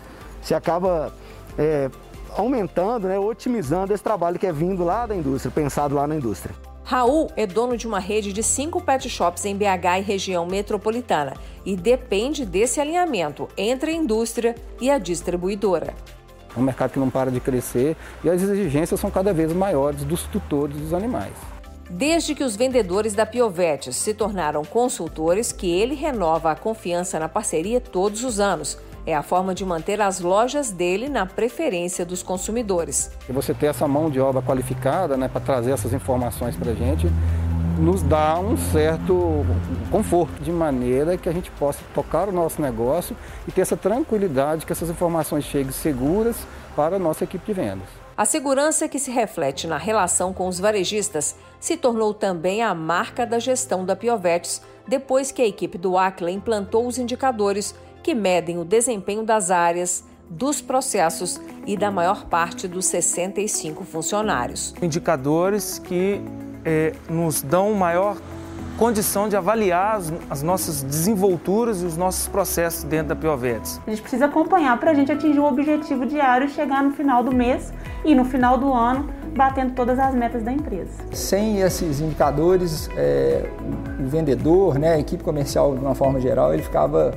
você 0.42 0.56
acaba 0.56 1.14
é, 1.58 1.90
aumentando, 2.38 3.08
né, 3.08 3.20
otimizando 3.20 3.94
esse 3.94 4.04
trabalho 4.04 4.40
que 4.40 4.48
é 4.48 4.54
vindo 4.54 4.84
lá 4.84 5.06
da 5.06 5.16
indústria, 5.16 5.52
pensado 5.52 5.96
lá 5.96 6.08
na 6.08 6.16
indústria. 6.16 6.56
Raul 6.94 7.32
é 7.36 7.48
dono 7.48 7.76
de 7.76 7.88
uma 7.88 7.98
rede 7.98 8.32
de 8.32 8.44
cinco 8.44 8.80
pet 8.80 9.10
shops 9.10 9.46
em 9.46 9.58
BH 9.58 9.98
e 9.98 10.02
região 10.02 10.46
metropolitana 10.46 11.34
e 11.66 11.76
depende 11.76 12.46
desse 12.46 12.80
alinhamento 12.80 13.50
entre 13.58 13.90
a 13.90 13.96
indústria 13.96 14.54
e 14.80 14.92
a 14.92 15.00
distribuidora. 15.00 15.96
É 16.56 16.60
um 16.60 16.62
mercado 16.62 16.92
que 16.92 17.00
não 17.00 17.10
para 17.10 17.32
de 17.32 17.40
crescer 17.40 17.98
e 18.24 18.30
as 18.30 18.40
exigências 18.44 19.00
são 19.00 19.10
cada 19.10 19.34
vez 19.34 19.52
maiores 19.54 20.04
dos 20.04 20.22
tutores 20.26 20.78
dos 20.78 20.94
animais. 20.94 21.34
Desde 21.90 22.36
que 22.36 22.44
os 22.44 22.56
vendedores 22.56 23.16
da 23.16 23.26
Piovetes 23.26 23.96
se 23.96 24.14
tornaram 24.14 24.64
consultores, 24.64 25.52
que 25.52 25.68
ele 25.68 25.96
renova 25.96 26.52
a 26.52 26.56
confiança 26.56 27.18
na 27.18 27.28
parceria 27.28 27.82
todos 27.82 28.24
os 28.24 28.40
anos. 28.40 28.78
É 29.06 29.14
a 29.14 29.22
forma 29.22 29.54
de 29.54 29.66
manter 29.66 30.00
as 30.02 30.22
lojas 30.22 30.72
dele 30.72 31.10
na 31.10 31.26
preferência 31.26 32.06
dos 32.06 32.24
consumidores. 32.24 33.12
E 33.28 33.34
você 33.34 33.54
ter 33.54 33.66
essa 33.66 33.86
mão 33.86 34.10
de 34.10 34.20
obra 34.20 34.42
qualificada 34.42 35.18
né, 35.18 35.28
para 35.28 35.42
trazer 35.42 35.72
essas 35.72 35.92
informações 35.92 36.56
para 36.56 36.72
a 36.72 36.76
gente 36.76 37.08
nos 37.78 38.02
dá 38.04 38.40
um 38.40 38.56
certo 38.56 39.46
conforto, 39.92 40.42
de 40.42 40.52
maneira 40.52 41.18
que 41.18 41.28
a 41.28 41.34
gente 41.34 41.50
possa 41.52 41.80
tocar 41.94 42.30
o 42.30 42.32
nosso 42.32 42.62
negócio 42.62 43.18
e 43.48 43.52
ter 43.52 43.62
essa 43.62 43.76
tranquilidade 43.76 44.66
que 44.66 44.72
essas 44.72 44.90
informações 44.90 45.44
cheguem 45.44 45.72
seguras 45.72 46.38
para 46.76 46.96
a 46.96 47.00
nossa 47.00 47.24
equipe 47.24 47.46
de 47.46 47.54
vendas. 47.54 47.88
A 48.16 48.26
segurança 48.26 48.88
que 48.88 49.00
se 49.00 49.10
reflete 49.10 49.66
na 49.66 49.78
relação 49.78 50.32
com 50.32 50.48
os 50.48 50.60
varejistas 50.60 51.36
se 51.60 51.76
tornou 51.76 52.14
também 52.14 52.62
a 52.62 52.74
marca 52.76 53.26
da 53.26 53.40
gestão 53.40 53.84
da 53.84 53.96
Piovetes, 53.96 54.62
depois 54.88 55.32
que 55.32 55.42
a 55.42 55.48
equipe 55.48 55.78
do 55.78 55.98
Aquila 55.98 56.30
implantou 56.30 56.86
os 56.86 57.00
indicadores 57.00 57.74
que 58.04 58.14
medem 58.14 58.60
o 58.60 58.66
desempenho 58.66 59.24
das 59.24 59.50
áreas, 59.50 60.04
dos 60.30 60.62
processos 60.62 61.40
e 61.66 61.78
da 61.78 61.90
maior 61.90 62.26
parte 62.26 62.68
dos 62.68 62.86
65 62.88 63.84
funcionários. 63.86 64.74
Indicadores 64.82 65.80
que 65.80 66.22
eh, 66.66 66.94
nos 67.10 67.42
dão 67.42 67.74
maior 67.74 68.18
condição 68.78 69.30
de 69.30 69.36
avaliar 69.36 69.96
as, 69.96 70.14
as, 70.30 70.44
nossas 70.44 70.82
desenvolturas 70.82 71.82
e 71.82 71.86
os 71.86 71.96
nossos 71.96 72.28
processos 72.28 72.84
dentro 72.84 73.10
da 73.10 73.16
Piovetes. 73.16 73.80
A 73.86 73.90
gente 73.90 74.02
precisa 74.02 74.26
acompanhar 74.26 74.78
para 74.80 74.92
a 74.92 74.94
gente 74.94 75.12
atingir 75.12 75.40
o 75.40 75.46
objetivo 75.46 76.06
diário 76.06 76.48
e 76.48 76.50
chegar 76.50 76.84
no 76.84 76.92
final 76.92 77.24
do 77.24 77.32
mês 77.32 77.72
e 78.04 78.16
no 78.16 78.26
final 78.26 78.58
do 78.58 78.74
ano 78.74 79.08
batendo 79.36 79.74
todas 79.74 79.98
as 80.00 80.14
metas 80.14 80.44
da 80.44 80.52
empresa. 80.52 80.92
Sem 81.12 81.60
esses 81.62 82.00
indicadores, 82.00 82.90
é, 82.96 83.50
o 84.00 84.08
vendedor, 84.08 84.78
né, 84.78 84.94
a 84.94 85.00
equipe 85.00 85.24
comercial 85.24 85.76
de 85.76 85.82
uma 85.82 85.96
forma 85.96 86.20
geral, 86.20 86.54
ele 86.54 86.64
ficava 86.64 87.14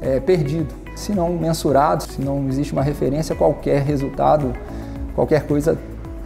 é, 0.00 0.20
perdido. 0.20 0.74
Se 0.96 1.12
não 1.12 1.30
mensurado, 1.30 2.04
se 2.04 2.20
não 2.20 2.48
existe 2.48 2.72
uma 2.72 2.82
referência, 2.82 3.34
qualquer 3.34 3.82
resultado, 3.82 4.52
qualquer 5.14 5.46
coisa 5.46 5.78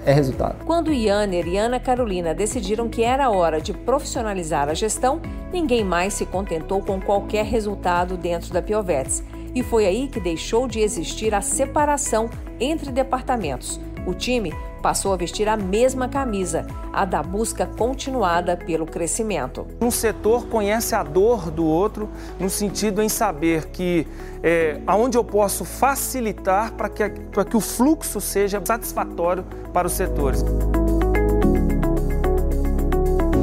é 0.06 0.12
resultado. 0.12 0.64
Quando 0.64 0.92
Yanner 0.92 1.46
e 1.46 1.56
Ana 1.56 1.80
Carolina 1.80 2.34
decidiram 2.34 2.88
que 2.88 3.02
era 3.02 3.30
hora 3.30 3.60
de 3.60 3.72
profissionalizar 3.72 4.68
a 4.68 4.74
gestão, 4.74 5.20
ninguém 5.52 5.84
mais 5.84 6.14
se 6.14 6.26
contentou 6.26 6.82
com 6.82 7.00
qualquer 7.00 7.44
resultado 7.44 8.16
dentro 8.16 8.52
da 8.52 8.60
Piovetes. 8.60 9.22
E 9.54 9.62
foi 9.62 9.86
aí 9.86 10.08
que 10.08 10.20
deixou 10.20 10.66
de 10.66 10.80
existir 10.80 11.34
a 11.34 11.40
separação 11.40 12.28
entre 12.58 12.90
departamentos. 12.90 13.80
O 14.06 14.12
time 14.12 14.54
passou 14.82 15.14
a 15.14 15.16
vestir 15.16 15.48
a 15.48 15.56
mesma 15.56 16.08
camisa, 16.08 16.66
a 16.92 17.06
da 17.06 17.22
busca 17.22 17.66
continuada 17.66 18.54
pelo 18.54 18.84
crescimento. 18.84 19.66
Um 19.80 19.90
setor 19.90 20.46
conhece 20.46 20.94
a 20.94 21.02
dor 21.02 21.50
do 21.50 21.64
outro, 21.64 22.10
no 22.38 22.50
sentido 22.50 23.00
em 23.00 23.08
saber 23.08 23.66
que 23.68 24.06
é, 24.42 24.78
aonde 24.86 25.16
eu 25.16 25.24
posso 25.24 25.64
facilitar 25.64 26.72
para 26.72 26.90
que, 26.90 27.08
para 27.08 27.46
que 27.46 27.56
o 27.56 27.60
fluxo 27.60 28.20
seja 28.20 28.60
satisfatório 28.62 29.42
para 29.72 29.86
os 29.86 29.94
setores. 29.94 30.44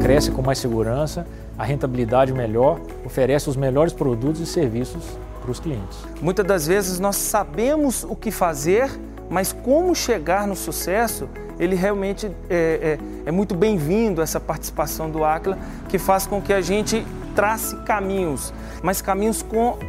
Cresce 0.03 0.30
com 0.30 0.44
mais 0.44 0.60
segurança, 0.60 1.25
a 1.58 1.63
rentabilidade 1.63 2.34
melhor, 2.34 2.80
oferece 3.03 3.50
os 3.50 3.56
melhores 3.56 3.94
produtos 3.94 4.41
e 4.41 4.46
serviços 4.46 5.03
para 5.41 5.50
os 5.50 5.60
clientes. 5.60 5.98
Muitas 6.22 6.46
das 6.46 6.68
vezes 6.68 7.00
nós 7.00 7.15
sabemos 7.15 8.03
o 8.03 8.15
que 8.15 8.30
fazer 8.30 8.91
mas 9.32 9.54
como 9.54 9.96
chegar 9.96 10.46
no 10.46 10.58
sucesso, 10.58 11.30
ele 11.58 11.74
realmente 11.74 12.30
é, 12.50 12.98
é, 13.26 13.30
é 13.30 13.32
muito 13.32 13.56
bem-vindo 13.56 14.22
essa 14.22 14.42
participação 14.42 15.10
do 15.10 15.24
Aquila, 15.24 15.58
que 15.88 15.98
faz 15.98 16.28
com 16.28 16.42
que 16.42 16.52
a 16.52 16.60
gente 16.60 17.06
trace 17.34 17.78
caminhos, 17.84 18.54
mas 18.84 19.02
caminhos 19.02 19.42
com 19.42 19.80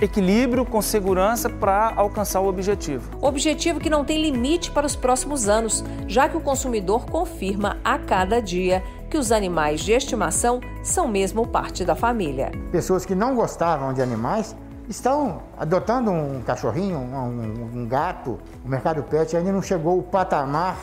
equilíbrio, 0.00 0.64
com 0.64 0.80
segurança 0.80 1.50
para 1.50 1.92
alcançar 1.96 2.40
o 2.40 2.48
objetivo. 2.48 3.10
Objetivo 3.20 3.80
que 3.80 3.90
não 3.90 4.04
tem 4.04 4.20
limite 4.20 4.70
para 4.70 4.86
os 4.86 4.94
próximos 4.94 5.48
anos, 5.48 5.84
já 6.06 6.28
que 6.28 6.36
o 6.36 6.40
consumidor 6.40 7.04
confirma 7.06 7.78
a 7.84 7.98
cada 7.98 8.40
dia 8.40 8.82
que 9.10 9.18
os 9.18 9.32
animais 9.32 9.80
de 9.80 9.92
estimação 9.92 10.60
são 10.82 11.08
mesmo 11.08 11.46
parte 11.46 11.84
da 11.84 11.94
família. 11.94 12.52
Pessoas 12.70 13.04
que 13.04 13.14
não 13.14 13.34
gostavam 13.34 13.92
de 13.92 14.02
animais 14.02 14.54
estão 14.88 15.42
adotando 15.58 16.10
um 16.10 16.42
cachorrinho, 16.42 16.98
um, 16.98 17.80
um, 17.80 17.86
gato. 17.86 18.38
O 18.64 18.68
mercado 18.68 19.02
pet 19.02 19.36
ainda 19.36 19.52
não 19.52 19.62
chegou 19.62 19.96
ao 19.96 20.02
patamar 20.02 20.76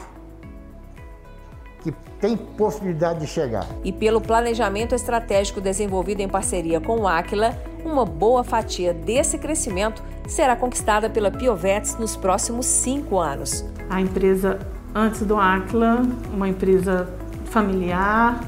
que 1.82 1.92
tem 2.20 2.38
possibilidade 2.38 3.20
de 3.20 3.28
chegar. 3.28 3.66
E 3.84 3.92
pelo 3.92 4.22
planejamento 4.22 4.94
estratégico 4.94 5.60
desenvolvido 5.60 6.20
em 6.22 6.30
parceria 6.30 6.80
com 6.80 7.00
o 7.00 7.08
Aquila, 7.08 7.58
uma 7.84 8.06
boa 8.06 8.44
fatia 8.44 8.94
desse 8.94 9.38
crescimento 9.38 10.04
será 10.28 10.56
conquistada 10.56 11.10
pela 11.10 11.32
Piovetes 11.32 11.98
nos 11.98 12.16
próximos 12.16 12.68
cinco 12.68 13.20
anos. 13.20 13.66
A 13.90 14.00
empresa 14.00 14.60
antes 14.94 15.22
do 15.22 15.38
Aquila, 15.38 16.04
uma 16.32 16.48
empresa 16.48 17.10
familiar, 17.46 18.42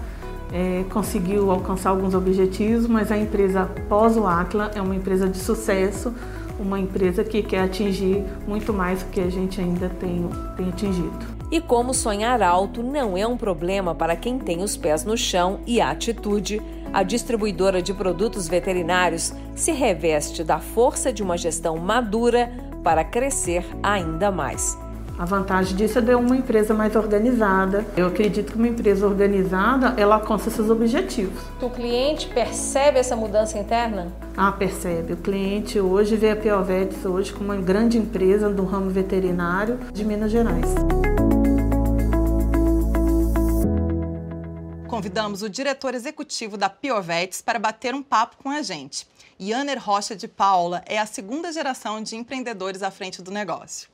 é, 0.54 0.86
conseguiu 0.92 1.50
alcançar 1.50 1.90
alguns 1.90 2.14
objetivos, 2.14 2.86
mas 2.86 3.12
a 3.12 3.18
empresa 3.18 3.66
pós 3.90 4.16
o 4.16 4.28
Aquila 4.28 4.72
é 4.76 4.82
uma 4.82 4.96
empresa 4.96 5.28
de 5.28 5.40
sucesso, 5.40 6.14
uma 6.60 6.80
empresa 6.80 7.24
que 7.24 7.42
quer 7.42 7.64
atingir 7.64 8.24
muito 8.48 8.72
mais 8.72 9.02
do 9.02 9.10
que 9.10 9.20
a 9.20 9.30
gente 9.30 9.60
ainda 9.60 9.90
tem, 9.90 10.30
tem 10.56 10.70
atingido. 10.70 11.34
E 11.52 11.60
como 11.60 11.94
sonhar 11.94 12.42
alto 12.44 12.84
não 12.84 13.18
é 13.18 13.26
um 13.26 13.36
problema 13.36 13.96
para 13.96 14.16
quem 14.16 14.38
tem 14.38 14.62
os 14.62 14.78
pés 14.78 15.04
no 15.04 15.18
chão 15.18 15.60
e 15.66 15.82
atitude, 15.82 16.62
a 16.94 17.02
distribuidora 17.02 17.82
de 17.82 17.94
produtos 17.94 18.48
veterinários 18.48 19.34
se 19.56 19.72
reveste 19.72 20.44
da 20.44 20.60
força 20.60 21.12
de 21.12 21.24
uma 21.24 21.38
gestão 21.38 21.78
madura 21.78 22.52
para 22.84 23.04
crescer 23.04 23.66
ainda 23.82 24.30
mais. 24.32 24.78
A 25.18 25.26
vantagem 25.26 25.76
disso 25.76 26.00
é 26.00 26.02
de 26.02 26.16
uma 26.16 26.36
empresa 26.36 26.74
mais 26.74 26.96
organizada. 26.96 27.86
Eu 27.96 28.08
acredito 28.08 28.52
que 28.52 28.58
uma 28.58 28.68
empresa 28.68 29.06
organizada, 29.06 29.94
ela 29.96 30.16
alcança 30.16 30.50
seus 30.50 30.72
objetivos. 30.72 31.40
O 31.62 31.70
cliente 31.70 32.28
percebe 32.28 32.98
essa 32.98 33.16
mudança 33.16 33.60
interna? 33.60 34.12
Ah, 34.36 34.52
percebe. 34.52 35.14
O 35.14 35.18
cliente 35.18 35.80
hoje 35.80 36.16
vê 36.16 36.32
a 36.32 36.36
Piovetes 36.36 37.06
hoje 37.06 37.32
como 37.32 37.46
uma 37.46 37.62
grande 37.62 37.98
empresa 37.98 38.50
do 38.50 38.66
ramo 38.66 38.90
veterinário 38.90 39.78
de 39.94 40.04
Minas 40.04 40.32
Gerais. 40.32 40.74
Convidamos 44.88 45.44
o 45.44 45.50
diretor 45.50 45.94
executivo 45.94 46.58
da 46.58 46.70
Piovetes 46.70 47.40
para 47.40 47.60
bater 47.60 47.94
um 47.94 48.02
papo 48.02 48.38
com 48.42 48.50
a 48.50 48.64
gente. 48.64 49.08
Yanner 49.40 49.80
Rocha 49.80 50.16
de 50.16 50.28
Paula 50.28 50.82
é 50.88 50.98
a 50.98 51.06
segunda 51.06 51.52
geração 51.52 52.02
de 52.02 52.16
empreendedores 52.16 52.82
à 52.82 52.90
frente 52.90 53.22
do 53.22 53.30
negócio. 53.30 53.93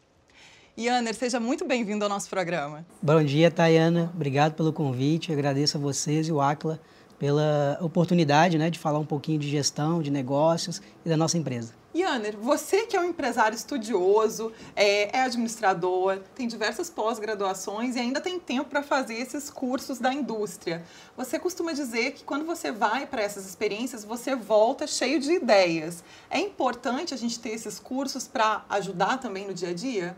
Yanner, 0.79 1.13
seja 1.13 1.41
muito 1.41 1.65
bem-vindo 1.65 2.05
ao 2.05 2.09
nosso 2.09 2.29
programa. 2.29 2.85
Bom 3.01 3.21
dia, 3.21 3.51
Tayana. 3.51 4.09
Obrigado 4.15 4.53
pelo 4.53 4.71
convite. 4.71 5.29
agradeço 5.29 5.75
a 5.75 5.79
vocês 5.79 6.29
e 6.29 6.31
o 6.31 6.39
Acla 6.39 6.79
pela 7.19 7.77
oportunidade 7.81 8.57
né, 8.57 8.69
de 8.69 8.79
falar 8.79 8.97
um 8.97 9.05
pouquinho 9.05 9.37
de 9.37 9.49
gestão, 9.49 10.01
de 10.01 10.09
negócios 10.09 10.81
e 11.05 11.09
da 11.09 11.17
nossa 11.17 11.37
empresa. 11.37 11.73
Yanner, 11.93 12.37
você 12.37 12.85
que 12.85 12.95
é 12.95 13.01
um 13.01 13.09
empresário 13.09 13.57
estudioso, 13.57 14.53
é, 14.73 15.17
é 15.17 15.23
administrador, 15.23 16.19
tem 16.33 16.47
diversas 16.47 16.89
pós-graduações 16.89 17.97
e 17.97 17.99
ainda 17.99 18.21
tem 18.21 18.39
tempo 18.39 18.69
para 18.69 18.81
fazer 18.81 19.15
esses 19.15 19.49
cursos 19.49 19.99
da 19.99 20.13
indústria. 20.13 20.81
Você 21.17 21.37
costuma 21.37 21.73
dizer 21.73 22.13
que 22.13 22.23
quando 22.23 22.45
você 22.45 22.71
vai 22.71 23.05
para 23.05 23.21
essas 23.21 23.45
experiências, 23.45 24.05
você 24.05 24.33
volta 24.33 24.87
cheio 24.87 25.19
de 25.19 25.33
ideias. 25.33 26.05
É 26.29 26.39
importante 26.39 27.13
a 27.13 27.17
gente 27.17 27.37
ter 27.37 27.49
esses 27.49 27.79
cursos 27.79 28.29
para 28.29 28.63
ajudar 28.69 29.17
também 29.17 29.45
no 29.45 29.53
dia 29.53 29.71
a 29.71 29.73
dia? 29.73 30.15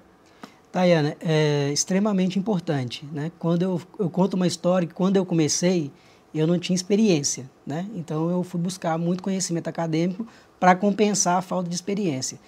Tayana, 0.71 1.17
é 1.19 1.69
extremamente 1.71 2.39
importante. 2.39 3.05
Né? 3.11 3.31
Quando 3.37 3.63
eu, 3.63 3.81
eu 3.99 4.09
conto 4.09 4.35
uma 4.35 4.47
história 4.47 4.87
que 4.87 4.93
quando 4.93 5.17
eu 5.17 5.25
comecei, 5.25 5.91
eu 6.33 6.47
não 6.47 6.57
tinha 6.57 6.75
experiência. 6.75 7.49
Né? 7.65 7.85
Então 7.95 8.29
eu 8.29 8.43
fui 8.43 8.59
buscar 8.59 8.97
muito 8.97 9.21
conhecimento 9.21 9.67
acadêmico 9.67 10.25
para 10.59 10.75
compensar 10.75 11.37
a 11.37 11.41
falta 11.41 11.67
de 11.67 11.75
experiência. 11.75 12.39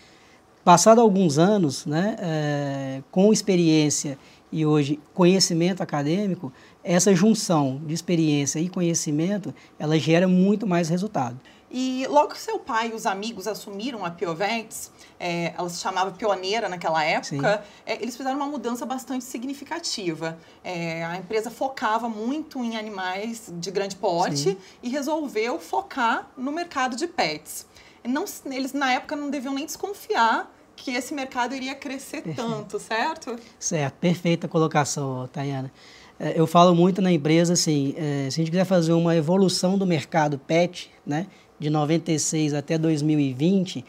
Passado 0.63 1.01
alguns 1.01 1.37
anos, 1.37 1.85
né, 1.85 2.15
é, 2.19 3.03
com 3.11 3.33
experiência 3.33 4.17
e 4.49 4.65
hoje 4.65 4.97
conhecimento 5.13 5.83
acadêmico, 5.83 6.53
essa 6.81 7.13
junção 7.13 7.81
de 7.85 7.93
experiência 7.93 8.59
e 8.59 8.69
conhecimento, 8.69 9.53
ela 9.77 9.99
gera 9.99 10.25
muito 10.25 10.65
mais 10.65 10.87
resultado. 10.87 11.37
E 11.75 12.05
logo 12.07 12.33
que 12.33 12.39
seu 12.39 12.59
pai 12.59 12.89
e 12.89 12.93
os 12.93 13.07
amigos 13.07 13.47
assumiram 13.47 14.05
a 14.05 14.11
Piovetes, 14.11 14.91
é, 15.19 15.55
ela 15.57 15.67
se 15.69 15.81
chamava 15.81 16.11
Pioneira 16.11 16.69
naquela 16.69 17.03
época, 17.03 17.65
é, 17.83 17.99
eles 17.99 18.15
fizeram 18.15 18.37
uma 18.37 18.45
mudança 18.45 18.85
bastante 18.85 19.25
significativa. 19.25 20.37
É, 20.63 21.03
a 21.03 21.17
empresa 21.17 21.49
focava 21.49 22.07
muito 22.07 22.63
em 22.63 22.77
animais 22.77 23.51
de 23.51 23.71
grande 23.71 23.95
porte 23.95 24.37
Sim. 24.37 24.57
e 24.83 24.89
resolveu 24.89 25.59
focar 25.59 26.29
no 26.37 26.51
mercado 26.51 26.95
de 26.95 27.07
pets. 27.07 27.65
Não, 28.03 28.25
eles, 28.51 28.71
na 28.73 28.91
época, 28.93 29.15
não 29.15 29.31
deviam 29.31 29.55
nem 29.55 29.65
desconfiar 29.65 30.53
que 30.75 30.91
esse 30.91 31.11
mercado 31.11 31.55
iria 31.55 31.73
crescer 31.73 32.21
Perfeito. 32.21 32.35
tanto, 32.35 32.79
certo? 32.79 33.35
Certo, 33.57 33.95
perfeita 33.95 34.47
colocação, 34.47 35.27
Tayana. 35.31 35.71
É, 36.19 36.39
eu 36.39 36.45
falo 36.45 36.75
muito 36.75 37.01
na 37.01 37.11
empresa 37.11 37.53
assim, 37.53 37.95
é, 37.97 38.29
se 38.29 38.39
a 38.39 38.43
gente 38.43 38.51
quiser 38.51 38.65
fazer 38.65 38.93
uma 38.93 39.15
evolução 39.15 39.77
do 39.77 39.85
mercado 39.85 40.37
pet, 40.37 40.91
né, 41.05 41.27
de 41.63 41.69
96 41.69 42.53
até 42.53 42.77
2020, 42.77 43.83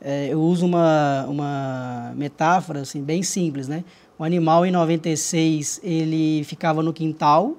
é, 0.00 0.28
eu 0.30 0.40
uso 0.40 0.64
uma, 0.64 1.26
uma 1.28 2.12
metáfora 2.16 2.80
assim, 2.80 3.02
bem 3.02 3.22
simples, 3.22 3.68
né? 3.68 3.84
O 4.18 4.24
animal 4.24 4.64
em 4.64 4.70
96 4.70 5.80
ele 5.82 6.42
ficava 6.44 6.82
no 6.82 6.92
quintal 6.92 7.56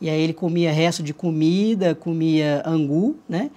E 0.00 0.08
aí 0.08 0.20
ele 0.20 0.32
comia 0.32 0.72
resto 0.72 1.02
de 1.02 1.12
comida, 1.12 1.94
comia 1.94 2.62
angu, 2.64 3.16
né? 3.28 3.50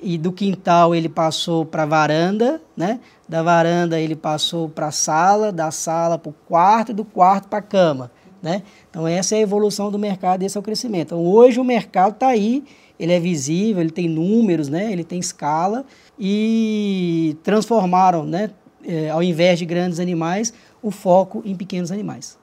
E 0.00 0.18
do 0.18 0.30
quintal 0.30 0.94
ele 0.94 1.08
passou 1.08 1.64
para 1.64 1.84
a 1.84 1.86
varanda, 1.86 2.60
né? 2.76 3.00
Da 3.28 3.42
varanda 3.42 3.98
ele 3.98 4.14
passou 4.14 4.68
para 4.68 4.88
a 4.88 4.92
sala, 4.92 5.50
da 5.50 5.70
sala 5.70 6.18
para 6.18 6.30
o 6.30 6.34
quarto 6.46 6.92
e 6.92 6.94
do 6.94 7.04
quarto 7.04 7.48
para 7.48 7.58
a 7.58 7.62
cama, 7.62 8.10
né? 8.42 8.62
Então 8.90 9.08
essa 9.08 9.34
é 9.34 9.38
a 9.38 9.40
evolução 9.40 9.90
do 9.90 9.98
mercado, 9.98 10.42
esse 10.42 10.56
é 10.56 10.60
o 10.60 10.62
crescimento. 10.62 11.14
Então 11.14 11.24
hoje 11.24 11.58
o 11.58 11.64
mercado 11.64 12.12
está 12.12 12.28
aí, 12.28 12.64
ele 12.98 13.12
é 13.12 13.20
visível, 13.20 13.80
ele 13.80 13.90
tem 13.90 14.08
números, 14.08 14.68
né? 14.68 14.92
Ele 14.92 15.04
tem 15.04 15.18
escala 15.18 15.84
e 16.18 17.36
transformaram, 17.42 18.24
né? 18.24 18.50
É, 18.84 19.10
ao 19.10 19.22
invés 19.22 19.58
de 19.58 19.66
grandes 19.66 20.00
animais, 20.00 20.52
o 20.82 20.90
foco 20.90 21.42
em 21.44 21.54
pequenos 21.54 21.92
animais. 21.92 22.38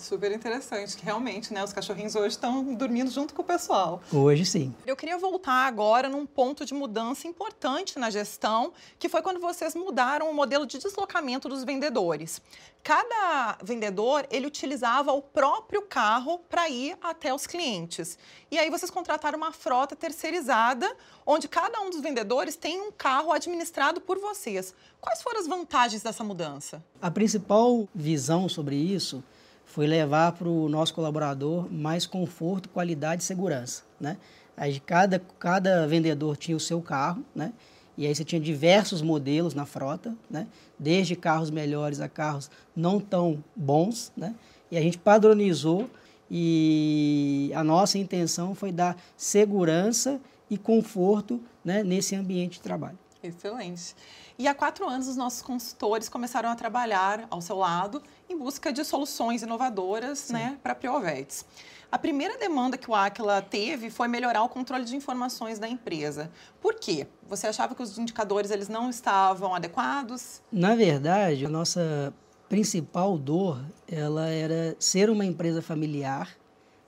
Super 0.00 0.32
interessante, 0.32 0.96
que 0.96 1.04
realmente, 1.04 1.52
né, 1.52 1.62
os 1.62 1.74
cachorrinhos 1.74 2.16
hoje 2.16 2.28
estão 2.28 2.74
dormindo 2.74 3.10
junto 3.10 3.34
com 3.34 3.42
o 3.42 3.44
pessoal. 3.44 4.00
Hoje 4.10 4.46
sim. 4.46 4.74
Eu 4.86 4.96
queria 4.96 5.18
voltar 5.18 5.66
agora 5.66 6.08
num 6.08 6.24
ponto 6.24 6.64
de 6.64 6.72
mudança 6.72 7.28
importante 7.28 7.98
na 7.98 8.08
gestão, 8.08 8.72
que 8.98 9.10
foi 9.10 9.20
quando 9.20 9.38
vocês 9.38 9.74
mudaram 9.74 10.30
o 10.30 10.34
modelo 10.34 10.64
de 10.64 10.78
deslocamento 10.78 11.50
dos 11.50 11.64
vendedores. 11.64 12.40
Cada 12.82 13.58
vendedor, 13.62 14.26
ele 14.30 14.46
utilizava 14.46 15.12
o 15.12 15.20
próprio 15.20 15.82
carro 15.82 16.38
para 16.48 16.66
ir 16.70 16.96
até 17.02 17.34
os 17.34 17.46
clientes. 17.46 18.18
E 18.50 18.58
aí 18.58 18.70
vocês 18.70 18.90
contrataram 18.90 19.36
uma 19.36 19.52
frota 19.52 19.94
terceirizada, 19.94 20.90
onde 21.26 21.46
cada 21.46 21.78
um 21.82 21.90
dos 21.90 22.00
vendedores 22.00 22.56
tem 22.56 22.80
um 22.80 22.90
carro 22.90 23.32
administrado 23.32 24.00
por 24.00 24.18
vocês. 24.18 24.74
Quais 24.98 25.20
foram 25.20 25.40
as 25.40 25.46
vantagens 25.46 26.02
dessa 26.02 26.24
mudança? 26.24 26.82
A 27.02 27.10
principal 27.10 27.86
visão 27.94 28.48
sobre 28.48 28.76
isso 28.76 29.22
foi 29.70 29.86
levar 29.86 30.32
para 30.32 30.48
o 30.48 30.68
nosso 30.68 30.92
colaborador 30.92 31.72
mais 31.72 32.04
conforto, 32.04 32.68
qualidade 32.68 33.22
e 33.22 33.24
segurança, 33.24 33.84
né? 34.00 34.16
Aí 34.56 34.80
cada, 34.80 35.20
cada 35.38 35.86
vendedor 35.86 36.36
tinha 36.36 36.56
o 36.56 36.60
seu 36.60 36.82
carro, 36.82 37.24
né? 37.34 37.52
E 37.96 38.04
aí 38.04 38.14
você 38.14 38.24
tinha 38.24 38.40
diversos 38.40 39.00
modelos 39.00 39.54
na 39.54 39.64
frota, 39.64 40.14
né? 40.28 40.48
Desde 40.78 41.14
carros 41.14 41.50
melhores 41.50 42.00
a 42.00 42.08
carros 42.08 42.50
não 42.74 42.98
tão 42.98 43.42
bons, 43.54 44.12
né? 44.16 44.34
E 44.72 44.76
a 44.76 44.80
gente 44.80 44.98
padronizou 44.98 45.88
e 46.28 47.52
a 47.54 47.62
nossa 47.62 47.96
intenção 47.96 48.54
foi 48.54 48.72
dar 48.72 48.96
segurança 49.16 50.20
e 50.50 50.58
conforto 50.58 51.40
né, 51.64 51.84
nesse 51.84 52.16
ambiente 52.16 52.54
de 52.54 52.60
trabalho. 52.60 52.98
Excelente. 53.22 53.94
E 54.40 54.48
há 54.48 54.54
quatro 54.54 54.88
anos, 54.88 55.06
os 55.06 55.16
nossos 55.16 55.42
consultores 55.42 56.08
começaram 56.08 56.48
a 56.48 56.54
trabalhar 56.54 57.26
ao 57.28 57.42
seu 57.42 57.58
lado 57.58 58.02
em 58.26 58.38
busca 58.38 58.72
de 58.72 58.82
soluções 58.86 59.42
inovadoras 59.42 60.30
né, 60.30 60.56
para 60.62 60.72
a 60.72 60.74
Priovetes. 60.74 61.44
A 61.92 61.98
primeira 61.98 62.38
demanda 62.38 62.78
que 62.78 62.90
o 62.90 62.94
Aquila 62.94 63.42
teve 63.42 63.90
foi 63.90 64.08
melhorar 64.08 64.42
o 64.42 64.48
controle 64.48 64.86
de 64.86 64.96
informações 64.96 65.58
da 65.58 65.68
empresa. 65.68 66.30
Por 66.58 66.76
quê? 66.76 67.06
Você 67.28 67.48
achava 67.48 67.74
que 67.74 67.82
os 67.82 67.98
indicadores 67.98 68.50
eles 68.50 68.66
não 68.66 68.88
estavam 68.88 69.54
adequados? 69.54 70.40
Na 70.50 70.74
verdade, 70.74 71.44
a 71.44 71.50
nossa 71.50 72.10
principal 72.48 73.18
dor 73.18 73.62
ela 73.86 74.26
era 74.26 74.74
ser 74.78 75.10
uma 75.10 75.26
empresa 75.26 75.60
familiar, 75.60 76.30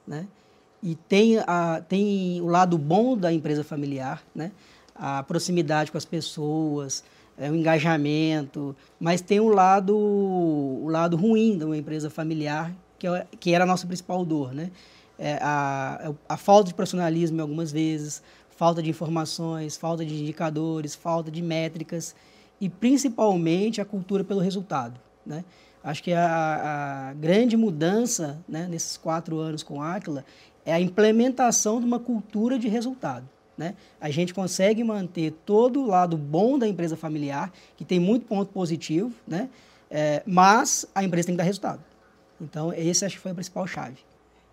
né? 0.06 0.26
E 0.82 0.94
tem, 0.94 1.37
a, 1.40 1.82
tem 1.87 2.40
o 2.40 2.47
lado 2.47 2.78
bom 2.78 3.14
da 3.14 3.30
empresa 3.30 3.62
familiar, 3.62 4.23
né? 4.35 4.52
A 4.94 5.23
proximidade 5.23 5.92
com 5.92 5.99
as 5.99 6.04
pessoas, 6.06 7.04
é, 7.39 7.51
o 7.51 7.55
engajamento, 7.55 8.75
mas 9.01 9.21
tem 9.21 9.41
o 9.41 9.49
lado, 9.49 9.97
o 9.97 10.89
lado 10.89 11.17
ruim 11.17 11.57
de 11.57 11.65
uma 11.65 11.77
empresa 11.77 12.11
familiar, 12.11 12.73
que, 12.99 13.07
é, 13.07 13.27
que 13.41 13.55
era 13.55 13.65
a 13.65 13.67
nossa 13.67 13.87
principal 13.87 14.25
dor, 14.25 14.53
né? 14.53 14.71
É, 15.19 15.39
a, 15.41 16.12
a 16.29 16.37
falta 16.37 16.68
de 16.68 16.75
profissionalismo 16.75 17.40
algumas 17.40 17.71
vezes, 17.71 18.23
falta 18.51 18.83
de 18.83 18.90
informações, 18.90 19.77
falta 19.77 20.05
de 20.05 20.14
indicadores, 20.14 20.95
falta 20.95 21.31
de 21.31 21.42
métricas 21.42 22.14
e 22.61 22.68
principalmente 22.68 23.81
a 23.81 23.85
cultura 23.85 24.25
pelo 24.25 24.40
resultado, 24.40 25.01
né? 25.25 25.45
Acho 25.85 26.03
que 26.03 26.12
a, 26.12 27.09
a 27.11 27.14
grande 27.14 27.57
mudança 27.57 28.40
né, 28.49 28.68
nesses 28.71 28.97
quatro 28.97 29.38
anos 29.40 29.64
com 29.64 29.83
a 29.83 29.97
Aquila 29.97 30.25
é 30.64 30.73
a 30.73 30.81
implementação 30.81 31.81
de 31.81 31.87
uma 31.87 31.99
cultura 31.99 32.57
de 32.57 32.68
resultado. 32.68 33.29
Né? 33.57 33.75
A 34.01 34.11
gente 34.11 34.33
consegue 34.33 34.83
manter 34.83 35.33
todo 35.45 35.83
o 35.83 35.87
lado 35.87 36.17
bom 36.17 36.59
da 36.59 36.67
empresa 36.67 36.97
familiar, 36.97 37.53
que 37.77 37.85
tem 37.85 38.01
muito 38.01 38.27
ponto 38.27 38.51
positivo, 38.53 39.12
né? 39.27 39.51
É, 39.91 40.23
mas 40.27 40.87
a 40.95 41.05
empresa 41.05 41.27
tem 41.27 41.35
que 41.35 41.38
dar 41.38 41.45
resultado. 41.45 41.85
Então, 42.41 42.73
esse 42.73 43.05
acho 43.05 43.17
que 43.17 43.23
foi 43.23 43.33
a 43.33 43.35
principal 43.35 43.67
chave. 43.67 43.99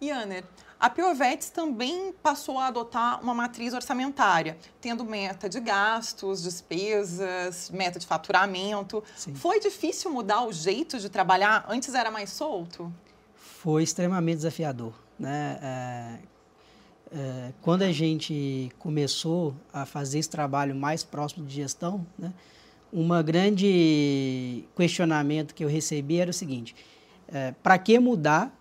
E, 0.02 0.12
Aner, 0.12 0.44
a 0.80 0.90
Piovetes 0.90 1.50
também 1.50 2.14
passou 2.24 2.58
a 2.58 2.68
adotar 2.68 3.22
uma 3.22 3.34
matriz 3.34 3.74
orçamentária, 3.74 4.58
tendo 4.80 5.04
meta 5.04 5.50
de 5.50 5.60
gastos, 5.60 6.44
despesas, 6.44 7.70
meta 7.70 8.00
de 8.00 8.08
faturamento. 8.08 9.04
Sim. 9.16 9.36
Foi 9.36 9.60
difícil 9.60 10.10
mudar 10.10 10.46
o 10.46 10.54
jeito 10.54 10.98
de 10.98 11.10
trabalhar? 11.10 11.66
Antes 11.68 11.94
era 11.94 12.10
mais 12.10 12.30
solto? 12.30 12.92
Foi 13.36 13.84
extremamente 13.84 14.38
desafiador. 14.38 14.94
Né? 15.20 15.60
É, 15.62 16.20
é, 17.12 17.52
quando 17.62 17.82
a 17.82 17.92
gente 17.92 18.72
começou 18.78 19.56
a 19.74 19.86
fazer 19.86 20.20
esse 20.20 20.30
trabalho 20.30 20.76
mais 20.76 21.04
próximo 21.04 21.46
de 21.46 21.56
gestão, 21.56 22.06
né, 22.18 22.32
uma 22.92 23.22
grande 23.22 24.64
questionamento 24.76 25.54
que 25.54 25.64
eu 25.64 25.70
recebi 25.70 26.20
era 26.20 26.32
o 26.32 26.34
seguinte: 26.34 26.76
é, 27.28 27.54
para 27.64 27.78
que 27.78 27.98
mudar 28.00 28.56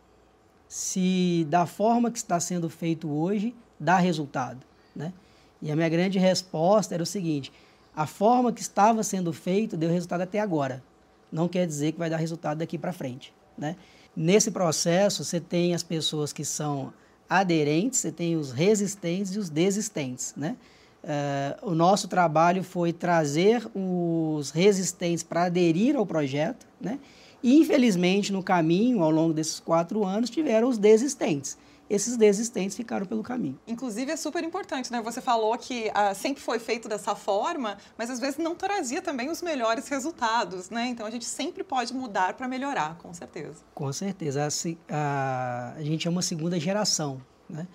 se 0.69 1.47
da 1.49 1.67
forma 1.67 2.11
que 2.11 2.19
está 2.19 2.39
sendo 2.39 2.69
feito 2.69 3.11
hoje 3.11 3.55
dá 3.79 3.97
resultado? 3.99 4.61
Né? 4.95 5.13
E 5.61 5.71
a 5.71 5.77
minha 5.77 5.89
grande 5.89 6.19
resposta 6.19 6.95
era 6.95 7.03
o 7.03 7.07
seguinte: 7.07 7.53
a 7.95 8.07
forma 8.07 8.53
que 8.53 8.61
estava 8.61 9.03
sendo 9.03 9.33
feito 9.33 9.77
deu 9.77 9.91
resultado 9.91 10.23
até 10.23 10.41
agora. 10.41 10.83
Não 11.31 11.49
quer 11.49 11.67
dizer 11.67 11.93
que 11.93 11.99
vai 11.99 12.09
dar 12.09 12.17
resultado 12.17 12.59
daqui 12.59 12.79
para 12.79 12.93
frente. 12.93 13.33
Né? 13.57 13.77
Nesse 14.17 14.51
processo, 14.51 15.25
você 15.25 15.39
tem 15.39 15.75
as 15.75 15.83
pessoas 15.83 16.33
que 16.33 16.45
são 16.45 16.93
aderentes, 17.29 18.01
você 18.01 18.13
tem 18.13 18.37
os 18.37 18.53
resistentes 18.53 19.35
e 19.35 19.39
os 19.39 19.49
desistentes, 19.51 20.35
né? 20.37 20.57
Uh, 21.05 21.71
o 21.71 21.75
nosso 21.75 22.09
trabalho 22.09 22.63
foi 22.65 22.93
trazer 22.93 23.65
os 23.75 24.51
resistentes 24.51 25.23
para 25.23 25.45
aderir 25.45 25.97
ao 25.97 26.05
projeto, 26.05 26.67
né? 26.81 26.99
E, 27.43 27.57
infelizmente, 27.57 28.33
no 28.33 28.43
caminho, 28.43 29.03
ao 29.03 29.11
longo 29.11 29.33
desses 29.33 29.61
quatro 29.61 30.05
anos, 30.05 30.29
tiveram 30.29 30.69
os 30.69 30.77
desistentes 30.77 31.57
esses 31.89 32.17
desistentes 32.17 32.77
ficaram 32.77 33.07
pelo 33.07 33.23
caminho. 33.23 33.59
Inclusive, 33.67 34.13
é 34.13 34.17
super 34.17 34.45
importante, 34.45 34.93
né? 34.93 35.01
Você 35.01 35.21
falou 35.21 35.57
que 35.57 35.91
ah, 35.95 36.15
sempre 36.15 36.43
foi 36.43 36.59
feito 36.59 36.89
dessa 36.89 37.15
forma, 37.15 37.79
mas 37.97 38.11
às 38.11 38.21
vezes 38.21 38.37
não 38.39 38.55
trazia 38.55 39.01
também 39.01 39.31
os 39.31 39.41
melhores 39.41 39.89
resultados, 39.89 40.69
né? 40.69 40.87
Então, 40.89 41.07
a 41.07 41.11
gente 41.11 41.25
sempre 41.25 41.65
pode 41.65 41.95
mudar 41.95 42.35
para 42.35 42.47
melhorar, 42.47 42.97
com 42.99 43.13
certeza. 43.15 43.57
Com 43.75 43.93
certeza. 43.93 44.47
A, 44.47 44.95
a, 44.95 45.75
a 45.77 45.83
gente 45.83 46.07
é 46.07 46.11
uma 46.11 46.23
segunda 46.23 46.61
geração, 46.61 47.21
né? 47.49 47.67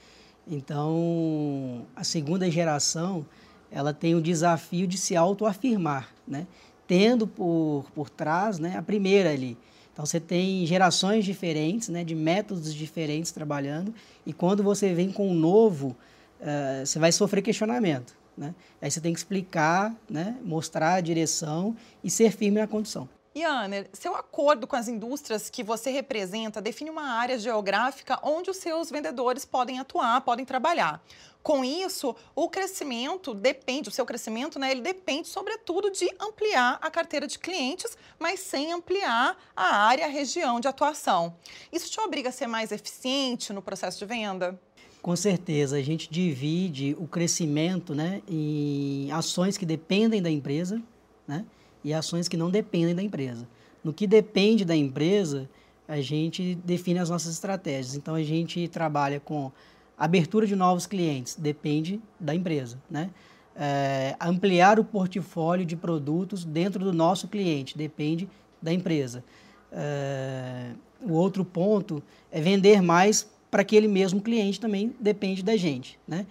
Então, 0.48 1.86
a 1.96 2.04
segunda 2.04 2.50
geração, 2.52 3.26
ela 3.72 3.94
tem 3.94 4.14
o 4.14 4.22
desafio 4.22 4.86
de 4.86 4.98
se 4.98 5.16
autoafirmar, 5.16 6.10
né? 6.28 6.46
Tendo 6.86 7.26
por, 7.26 7.86
por 7.96 8.10
trás 8.10 8.60
né, 8.60 8.78
a 8.78 8.82
primeira 8.82 9.32
ali, 9.32 9.58
então 9.94 10.06
você 10.06 10.20
tem 10.20 10.66
gerações 10.66 11.24
diferentes, 11.24 11.88
né, 11.88 12.04
de 12.04 12.16
métodos 12.16 12.74
diferentes 12.74 13.32
trabalhando, 13.32 13.94
e 14.26 14.34
quando 14.34 14.64
você 14.64 14.92
vem 14.94 15.12
com 15.12 15.30
um 15.30 15.34
novo, 15.36 15.96
uh, 16.42 16.86
você 16.86 16.98
vai 16.98 17.12
sofrer 17.12 17.44
questionamento. 17.44 18.16
Né? 18.36 18.56
Aí 18.82 18.90
você 18.90 19.00
tem 19.00 19.14
que 19.14 19.20
explicar, 19.20 19.96
né, 20.10 20.36
mostrar 20.44 20.96
a 20.96 21.02
direção 21.02 21.76
e 22.04 22.10
ser 22.10 22.32
firme 22.32 22.60
na 22.60 22.68
condição. 22.68 23.08
E, 23.36 23.44
Anner, 23.44 23.90
seu 23.94 24.16
acordo 24.16 24.68
com 24.68 24.76
as 24.76 24.88
indústrias 24.88 25.50
que 25.50 25.64
você 25.64 25.90
representa 25.90 26.62
define 26.62 26.92
uma 26.92 27.14
área 27.14 27.40
geográfica 27.40 28.20
onde 28.22 28.52
os 28.52 28.58
seus 28.58 28.92
vendedores 28.92 29.44
podem 29.44 29.80
atuar, 29.80 30.22
podem 30.22 30.46
trabalhar. 30.46 31.04
Com 31.42 31.66
isso, 31.66 32.16
o 32.36 32.48
crescimento 32.48 33.34
depende, 33.34 33.90
o 33.90 33.92
seu 33.92 34.06
crescimento, 34.06 34.60
né, 34.60 34.72
ele 34.72 34.82
depende, 34.82 35.28
sobretudo, 35.28 35.90
de 35.90 36.10
ampliar 36.20 36.78
a 36.80 36.92
carteira 36.92 37.28
de 37.28 37.40
clientes, 37.40 37.98
mas 38.20 38.40
sem 38.40 38.72
ampliar 38.72 39.36
a 39.56 39.76
área, 39.78 40.06
a 40.06 40.10
região 40.10 40.60
de 40.60 40.68
atuação. 40.68 41.36
Isso 41.72 41.90
te 41.90 42.00
obriga 42.00 42.30
a 42.30 42.32
ser 42.32 42.48
mais 42.48 42.72
eficiente 42.72 43.52
no 43.52 43.64
processo 43.64 43.98
de 43.98 44.06
venda? 44.06 44.58
Com 45.02 45.16
certeza, 45.18 45.76
a 45.76 45.82
gente 45.82 46.10
divide 46.10 46.96
o 46.98 47.08
crescimento 47.08 47.94
né, 47.94 48.22
em 48.26 49.12
ações 49.12 49.58
que 49.58 49.66
dependem 49.66 50.22
da 50.22 50.30
empresa 50.30 50.82
né, 51.28 51.44
e 51.84 51.94
ações 51.94 52.28
que 52.28 52.38
não 52.38 52.50
dependem 52.50 52.96
da 52.96 53.04
empresa. 53.04 53.48
No 53.84 53.94
que 53.94 54.08
depende 54.08 54.64
da 54.64 54.76
empresa, 54.76 55.50
a 55.88 56.00
gente 56.02 56.56
define 56.64 57.00
as 57.00 57.10
nossas 57.10 57.34
estratégias. 57.34 57.96
Então, 57.96 58.16
a 58.16 58.24
gente 58.24 58.68
trabalha 58.68 59.20
com 59.20 59.52
abertura 59.98 60.48
de 60.48 60.56
novos 60.56 60.86
clientes, 60.86 61.36
depende 61.36 62.00
da 62.20 62.34
empresa. 62.34 62.78
Né? 62.90 63.10
É, 63.56 64.16
ampliar 64.20 64.80
o 64.80 64.84
portfólio 64.84 65.66
de 65.66 65.76
produtos 65.76 66.44
dentro 66.46 66.84
do 66.84 66.94
nosso 66.94 67.28
cliente, 67.28 67.78
depende 67.78 68.28
da 68.62 68.74
empresa. 68.74 69.24
É, 69.72 70.72
o 71.02 71.14
outro 71.14 71.44
ponto 71.44 72.02
é 72.32 72.40
vender 72.40 72.82
mais 72.82 73.28
para 73.52 73.62
aquele 73.62 73.88
mesmo 73.88 74.20
cliente 74.20 74.60
também 74.60 74.96
depende 75.00 75.44
da 75.44 75.56
gente. 75.56 76.00
Né? 76.08 76.26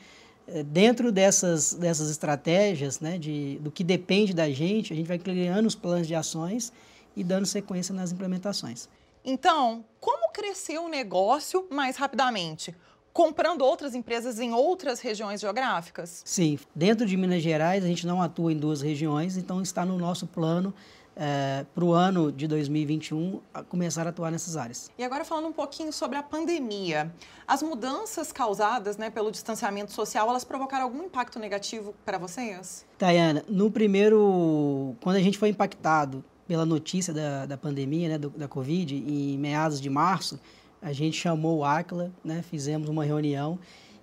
É, 0.48 0.62
dentro 0.62 1.12
dessas, 1.12 1.74
dessas 1.74 2.11
estratégias, 2.11 3.00
né, 3.00 3.16
de, 3.16 3.59
do 3.61 3.70
que 3.70 3.85
depende 3.85 4.35
da 4.35 4.50
gente, 4.50 4.92
a 4.92 4.96
gente 4.96 5.07
vai 5.07 5.18
criando 5.18 5.66
os 5.66 5.74
planos 5.74 6.07
de 6.07 6.14
ações 6.14 6.72
e 7.16 7.22
dando 7.22 7.46
sequência 7.46 7.94
nas 7.94 8.12
implementações. 8.12 8.88
Então, 9.24 9.85
como 10.00 10.33
crescer 10.33 10.78
o 10.78 10.88
negócio 10.88 11.66
mais 11.70 11.96
rapidamente? 11.96 12.74
Comprando 13.12 13.62
outras 13.62 13.94
empresas 13.94 14.40
em 14.40 14.52
outras 14.52 14.98
regiões 15.00 15.40
geográficas? 15.40 16.22
Sim, 16.24 16.59
dentro 16.74 17.07
de 17.07 17.16
Minas 17.16 17.42
Gerais 17.42 17.85
a 17.85 17.87
gente 17.87 18.07
não 18.07 18.22
atua 18.22 18.52
em 18.52 18.57
duas 18.57 18.81
regiões, 18.81 19.37
então 19.37 19.61
está 19.61 19.85
no 19.85 19.98
nosso 19.98 20.26
plano 20.26 20.74
é, 21.16 21.64
para 21.75 21.85
o 21.85 21.92
ano 21.92 22.33
de 22.33 22.46
2021 22.46 23.40
a 23.53 23.62
começar 23.62 24.07
a 24.07 24.11
atuar 24.11 24.31
nessas 24.31 24.57
áreas. 24.57 24.90
E 24.98 25.05
agora 25.05 25.25
falando 25.25 25.48
um 25.48 25.53
pouquinho 25.53 25.92
sobre 25.92 26.16
a 26.16 26.22
pandemia, 26.22 27.12
as 27.46 27.62
mudanças 27.62 28.33
causadas 28.33 28.96
né, 28.96 29.11
pelo 29.11 29.31
distanciamento 29.31 29.92
social, 29.92 30.29
elas 30.29 30.44
provocaram 30.44 30.85
algum 30.85 31.05
impacto 31.05 31.38
negativo 31.38 31.94
para 32.05 32.18
vocês? 32.18 32.85
Tayana, 32.98 33.44
no 33.48 33.70
primeiro, 33.70 34.96
quando 35.03 35.16
a 35.16 35.20
gente 35.20 35.38
foi 35.38 35.51
impactado 35.51 36.25
pela 36.46 36.66
notícia 36.66 37.12
da, 37.12 37.46
da 37.46 37.57
pandemia, 37.57 38.11
né, 38.11 38.18
do, 38.18 38.31
da 38.31 38.48
Covid, 38.48 38.94
em 38.94 39.38
meados 39.38 39.81
de 39.81 39.88
março, 39.88 40.38
a 40.81 40.92
gente 40.92 41.16
chamou 41.16 41.59
o 41.59 41.64
ACLA, 41.64 42.11
né, 42.25 42.42
fizemos 42.42 42.88
uma 42.88 43.05
reunião 43.05 43.59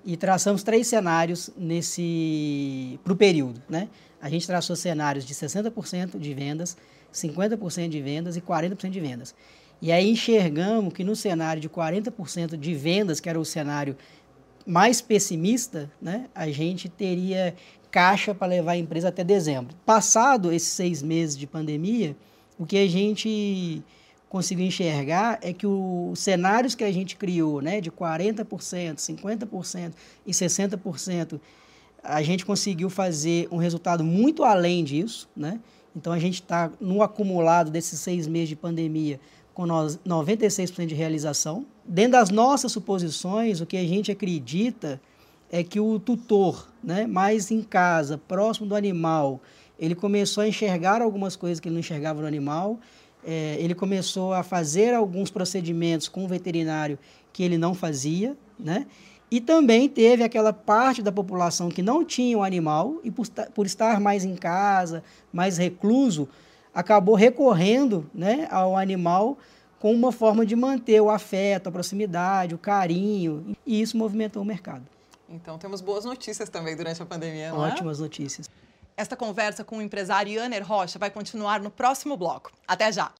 e 0.06 0.15
traçamos 0.15 0.63
três 0.63 0.88
cenários 0.88 1.50
nesse 1.58 3.00
para 3.04 3.13
o 3.13 3.15
período. 3.15 3.62
Né? 3.67 3.89
A 4.22 4.30
gente 4.30 4.48
traçou 4.48 4.76
cenários 4.76 5.26
de 5.26 5.34
60% 5.34 6.17
de 6.17 6.34
vendas, 6.34 6.78
50% 7.13 7.89
de 7.89 8.02
vendas 8.02 8.38
e 8.38 8.41
40% 8.41 8.89
de 8.89 9.00
vendas. 9.00 9.36
E 9.82 9.91
aí 9.91 10.10
enxergamos 10.10 10.93
que 10.93 11.04
no 11.04 11.15
cenário 11.15 11.62
de 11.62 11.69
40% 11.69 12.58
de 12.58 12.76
vendas, 12.76 13.19
que 13.19 13.30
era 13.30 13.39
o 13.39 13.45
cenário 13.45 13.95
mais 14.65 15.02
pessimista, 15.02 15.89
né, 16.02 16.26
a 16.36 16.50
gente 16.50 16.89
teria 16.89 17.56
caixa 17.89 18.36
para 18.36 18.48
levar 18.48 18.74
a 18.74 18.78
empresa 18.78 19.08
até 19.08 19.24
dezembro. 19.24 19.76
Passado 19.86 20.52
esses 20.52 20.69
seis 20.69 21.02
meses 21.02 21.38
de 21.38 21.48
pandemia, 21.48 22.15
o 22.58 22.65
que 22.65 22.78
a 22.78 22.88
gente 22.88 23.82
conseguiu 24.28 24.65
enxergar 24.65 25.39
é 25.41 25.52
que 25.52 25.65
os 25.65 26.19
cenários 26.19 26.76
que 26.76 26.84
a 26.84 26.91
gente 26.91 27.15
criou, 27.15 27.62
né, 27.62 27.82
de 27.82 27.89
40%, 27.89 28.45
50% 28.98 29.93
e 30.26 30.32
60%, 30.32 31.39
a 32.04 32.22
gente 32.22 32.45
conseguiu 32.45 32.89
fazer 32.89 33.48
um 33.52 33.58
resultado 33.58 34.04
muito 34.04 34.43
além 34.43 34.84
disso, 34.84 35.28
né? 35.36 35.60
Então 35.99 36.13
a 36.13 36.19
gente 36.19 36.35
está 36.35 36.71
no 36.79 37.03
acumulado 37.03 37.69
desses 37.69 37.99
seis 37.99 38.25
meses 38.25 38.49
de 38.49 38.55
pandemia 38.55 39.19
com 39.53 39.63
96% 39.63 40.85
de 40.85 40.95
realização. 40.95 41.65
Dentro 41.83 42.13
das 42.13 42.29
nossas 42.29 42.71
suposições, 42.71 43.59
o 43.59 43.65
que 43.65 43.75
a 43.75 43.83
gente 43.83 44.09
acredita 44.09 45.01
é 45.51 45.62
que 45.62 45.79
o 45.79 45.99
tutor, 45.99 46.69
né, 46.81 47.05
mais 47.05 47.51
em 47.51 47.62
casa, 47.62 48.17
próximo 48.17 48.65
do 48.65 48.75
animal, 48.75 49.41
ele 49.77 49.93
começou 49.93 50.43
a 50.43 50.47
enxergar 50.47 51.01
algumas 51.01 51.35
coisas 51.35 51.59
que 51.59 51.67
ele 51.67 51.73
não 51.73 51.81
enxergava 51.81 52.21
no 52.21 52.27
animal, 52.27 52.79
é, 53.25 53.57
ele 53.59 53.75
começou 53.75 54.33
a 54.33 54.41
fazer 54.41 54.93
alguns 54.93 55.29
procedimentos 55.29 56.07
com 56.07 56.23
o 56.23 56.27
veterinário 56.27 56.97
que 57.33 57.43
ele 57.43 57.57
não 57.57 57.73
fazia, 57.73 58.38
né? 58.57 58.85
E 59.32 59.39
também 59.39 59.88
teve 59.88 60.24
aquela 60.24 60.52
parte 60.52 61.02
da 61.02 61.12
população 61.12 61.70
que 61.70 61.82
não 61.82 62.04
tinha 62.04 62.38
o 62.38 62.44
animal 62.44 62.96
e 63.04 63.12
por, 63.12 63.28
por 63.54 63.65
estar 63.65 64.00
mais 64.00 64.26
em 64.26 64.36
casa, 64.36 65.04
mais 65.32 65.58
recluso, 65.58 66.28
acabou 66.74 67.15
recorrendo 67.15 68.10
né, 68.13 68.48
ao 68.50 68.76
animal 68.76 69.38
com 69.80 69.94
uma 69.94 70.12
forma 70.12 70.46
de 70.46 70.56
manter 70.56 71.00
o 71.02 71.10
afeto, 71.10 71.68
a 71.68 71.72
proximidade, 71.72 72.56
o 72.56 72.58
carinho, 72.58 73.56
e 73.65 73.82
isso 73.82 73.98
movimentou 73.98 74.42
o 74.42 74.46
mercado. 74.46 74.84
Então 75.30 75.58
temos 75.58 75.80
boas 75.80 76.06
notícias 76.06 76.50
também 76.50 76.76
durante 76.76 77.02
a 77.02 77.06
pandemia, 77.06 77.52
não 77.52 77.65
é? 77.65 77.70
Ótimas 77.70 78.00
notícias. 78.00 78.50
Esta 78.98 79.15
conversa 79.15 79.63
com 79.63 79.78
o 79.78 79.82
empresário 79.82 80.34
Yanner 80.34 80.68
Rocha 80.68 81.00
vai 81.00 81.10
continuar 81.10 81.62
no 81.62 81.70
próximo 81.70 82.18
bloco. 82.18 82.52
Até 82.68 82.92
já! 82.92 83.13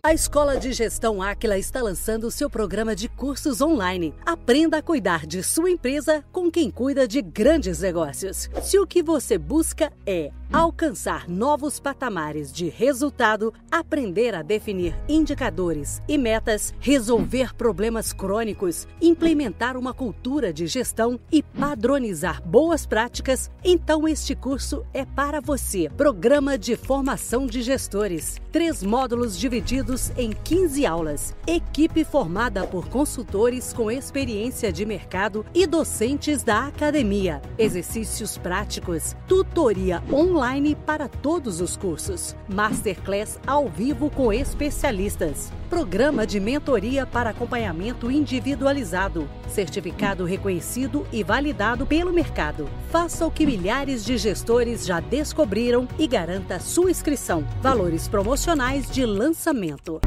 A 0.00 0.14
Escola 0.14 0.56
de 0.56 0.72
Gestão 0.72 1.20
Áquila 1.20 1.58
está 1.58 1.82
lançando 1.82 2.30
seu 2.30 2.48
programa 2.48 2.94
de 2.94 3.08
cursos 3.08 3.60
online. 3.60 4.14
Aprenda 4.24 4.78
a 4.78 4.82
cuidar 4.82 5.26
de 5.26 5.42
sua 5.42 5.70
empresa 5.70 6.24
com 6.30 6.50
quem 6.50 6.70
cuida 6.70 7.06
de 7.08 7.20
grandes 7.20 7.80
negócios. 7.80 8.48
Se 8.62 8.78
o 8.78 8.86
que 8.86 9.02
você 9.02 9.36
busca 9.36 9.92
é 10.06 10.30
alcançar 10.52 11.28
novos 11.28 11.78
patamares 11.78 12.52
de 12.52 12.68
resultado, 12.68 13.52
aprender 13.70 14.34
a 14.34 14.42
definir 14.42 14.94
indicadores 15.08 16.00
e 16.08 16.16
metas, 16.16 16.72
resolver 16.80 17.54
problemas 17.54 18.12
crônicos, 18.12 18.86
implementar 19.00 19.76
uma 19.76 19.92
cultura 19.92 20.52
de 20.52 20.66
gestão 20.66 21.20
e 21.30 21.42
padronizar 21.42 22.42
boas 22.42 22.86
práticas, 22.86 23.50
então 23.62 24.08
este 24.08 24.34
curso 24.34 24.84
é 24.94 25.04
para 25.04 25.40
você. 25.40 25.90
Programa 25.96 26.56
de 26.56 26.76
Formação 26.76 27.46
de 27.46 27.62
Gestores. 27.62 28.40
Três 28.50 28.82
módulos 28.82 29.38
divididos 29.38 30.10
em 30.16 30.32
15 30.32 30.86
aulas. 30.86 31.36
Equipe 31.46 32.04
formada 32.04 32.66
por 32.66 32.88
consultores 32.88 33.72
com 33.72 33.90
experiência 33.90 34.72
de 34.72 34.86
mercado 34.86 35.44
e 35.54 35.66
docentes 35.66 36.42
da 36.42 36.66
academia. 36.66 37.42
Exercícios 37.58 38.38
práticos, 38.38 39.14
tutoria 39.26 40.02
online 40.12 40.37
online 40.38 40.76
para 40.86 41.08
todos 41.08 41.60
os 41.60 41.76
cursos. 41.76 42.36
Masterclass 42.48 43.40
ao 43.46 43.68
vivo 43.68 44.08
com 44.08 44.32
especialistas. 44.32 45.52
Programa 45.68 46.26
de 46.26 46.38
mentoria 46.38 47.04
para 47.04 47.30
acompanhamento 47.30 48.10
individualizado. 48.10 49.28
Certificado 49.48 50.24
reconhecido 50.24 51.06
e 51.12 51.24
validado 51.24 51.84
pelo 51.84 52.12
mercado. 52.12 52.68
Faça 52.90 53.26
o 53.26 53.30
que 53.30 53.44
milhares 53.44 54.04
de 54.04 54.16
gestores 54.16 54.86
já 54.86 55.00
descobriram 55.00 55.88
e 55.98 56.06
garanta 56.06 56.60
sua 56.60 56.90
inscrição. 56.90 57.44
Valores 57.60 58.06
promocionais 58.06 58.88
de 58.90 59.04
lançamento. 59.04 60.00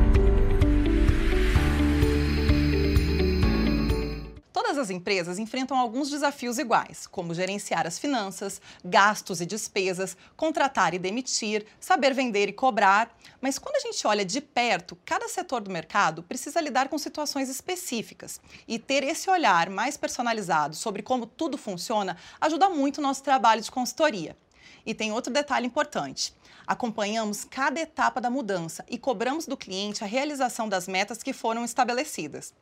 Todas 4.64 4.78
as 4.78 4.92
empresas 4.92 5.40
enfrentam 5.40 5.76
alguns 5.76 6.08
desafios 6.12 6.60
iguais, 6.60 7.08
como 7.08 7.34
gerenciar 7.34 7.88
as 7.88 7.98
finanças, 7.98 8.62
gastos 8.86 9.42
e 9.42 9.46
despesas, 9.46 10.16
contratar 10.38 10.94
e 10.94 11.00
demitir, 11.00 11.66
saber 11.80 12.14
vender 12.14 12.48
e 12.48 12.54
cobrar. 12.54 13.12
Mas 13.42 13.58
quando 13.58 13.78
a 13.78 13.80
gente 13.80 14.06
olha 14.06 14.24
de 14.24 14.40
perto, 14.40 14.96
cada 15.04 15.28
setor 15.28 15.62
do 15.62 15.72
mercado 15.72 16.22
precisa 16.22 16.62
lidar 16.62 16.90
com 16.90 16.98
situações 17.00 17.50
específicas. 17.50 18.40
E 18.68 18.78
ter 18.78 19.04
esse 19.04 19.32
olhar 19.32 19.68
mais 19.68 19.98
personalizado 19.98 20.76
sobre 20.76 21.02
como 21.02 21.26
tudo 21.26 21.58
funciona 21.58 22.16
ajuda 22.40 22.70
muito 22.70 23.00
o 23.00 23.02
nosso 23.02 23.24
trabalho 23.24 23.64
de 23.64 23.72
consultoria. 23.72 24.38
E 24.86 24.94
tem 24.94 25.12
outro 25.12 25.34
detalhe 25.34 25.66
importante. 25.66 26.36
Acompanhamos 26.68 27.44
cada 27.44 27.80
etapa 27.80 28.22
da 28.22 28.30
mudança 28.30 28.86
e 28.88 29.00
cobramos 29.00 29.48
do 29.48 29.58
cliente 29.58 30.04
a 30.04 30.08
realização 30.08 30.70
das 30.70 30.88
metas 30.88 31.24
que 31.24 31.34
foram 31.34 31.66
estabelecidas. 31.66 32.54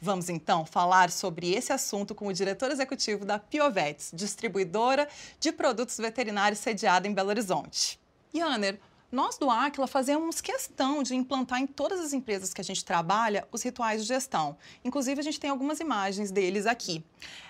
Vamos 0.00 0.28
então 0.28 0.66
falar 0.66 1.10
sobre 1.10 1.52
esse 1.54 1.72
assunto 1.72 2.14
com 2.14 2.26
o 2.26 2.32
diretor 2.32 2.70
executivo 2.70 3.24
da 3.24 3.38
Piovetes, 3.38 4.10
distribuidora 4.12 5.08
de 5.40 5.50
produtos 5.50 5.96
veterinários 5.96 6.60
sediada 6.60 7.08
em 7.08 7.14
Belo 7.14 7.30
Horizonte. 7.30 7.98
Yanner, 8.34 8.78
nós 9.10 9.38
do 9.38 9.48
Aquila 9.48 9.86
fazemos 9.86 10.40
questão 10.40 11.02
de 11.02 11.14
implantar 11.14 11.60
em 11.60 11.66
todas 11.66 12.00
as 12.00 12.12
empresas 12.12 12.52
que 12.52 12.60
a 12.60 12.64
gente 12.64 12.84
trabalha 12.84 13.46
os 13.50 13.62
rituais 13.62 14.02
de 14.02 14.08
gestão. 14.08 14.56
Inclusive, 14.84 15.20
a 15.20 15.22
gente 15.22 15.40
tem 15.40 15.48
algumas 15.48 15.80
imagens 15.80 16.30
deles 16.30 16.66
aqui. 16.66 17.02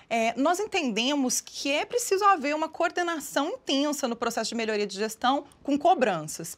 É, 0.09 0.33
nós 0.39 0.59
entendemos 0.59 1.41
que 1.41 1.69
é 1.71 1.83
preciso 1.83 2.23
haver 2.23 2.55
uma 2.55 2.69
coordenação 2.69 3.49
intensa 3.49 4.07
no 4.07 4.15
processo 4.15 4.49
de 4.49 4.55
melhoria 4.55 4.87
de 4.87 4.95
gestão 4.95 5.45
com 5.63 5.77
cobranças. 5.77 6.57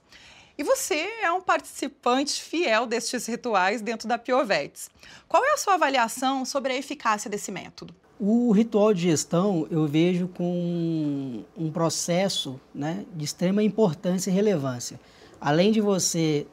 E 0.59 0.63
você 0.63 1.07
é 1.23 1.31
um 1.31 1.39
participante 1.39 2.43
fiel 2.43 2.85
destes 2.85 3.25
rituais 3.25 3.81
dentro 3.81 4.09
da 4.09 4.17
Piovetes. 4.17 4.89
Qual 5.25 5.41
é 5.45 5.53
a 5.53 5.57
sua 5.57 5.75
avaliação 5.75 6.43
sobre 6.43 6.73
a 6.73 6.75
eficácia 6.75 7.29
desse 7.29 7.49
método? 7.49 7.95
O 8.19 8.51
ritual 8.51 8.93
de 8.93 9.03
gestão 9.03 9.65
eu 9.71 9.87
vejo 9.87 10.27
com 10.27 11.45
um 11.57 11.71
processo 11.71 12.59
né, 12.75 13.05
de 13.15 13.23
extrema 13.23 13.63
importância 13.63 14.29
e 14.29 14.33
relevância. 14.33 14.99
Além 15.39 15.71
de 15.71 15.79
você 15.79 16.45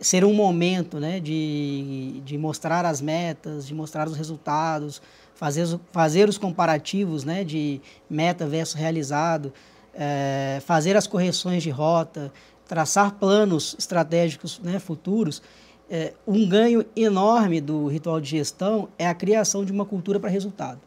ser 0.00 0.24
um 0.24 0.32
momento 0.32 0.98
né, 0.98 1.20
de, 1.20 2.22
de 2.24 2.38
mostrar 2.38 2.86
as 2.86 3.02
metas, 3.02 3.66
de 3.66 3.74
mostrar 3.74 4.08
os 4.08 4.16
resultados, 4.16 5.02
fazer, 5.34 5.66
fazer 5.92 6.30
os 6.30 6.38
comparativos 6.38 7.24
né, 7.24 7.44
de 7.44 7.78
meta 8.08 8.46
versus 8.46 8.74
realizado, 8.74 9.52
é, 9.94 10.60
fazer 10.64 10.96
as 10.96 11.06
correções 11.06 11.62
de 11.62 11.70
rota, 11.70 12.32
traçar 12.66 13.14
planos 13.14 13.74
estratégicos 13.78 14.60
né, 14.60 14.78
futuros, 14.78 15.42
é, 15.90 16.14
um 16.26 16.48
ganho 16.48 16.84
enorme 16.96 17.60
do 17.60 17.86
ritual 17.86 18.20
de 18.20 18.30
gestão 18.30 18.88
é 18.98 19.06
a 19.06 19.14
criação 19.14 19.64
de 19.64 19.72
uma 19.72 19.84
cultura 19.84 20.18
para 20.18 20.30
resultado. 20.30 20.80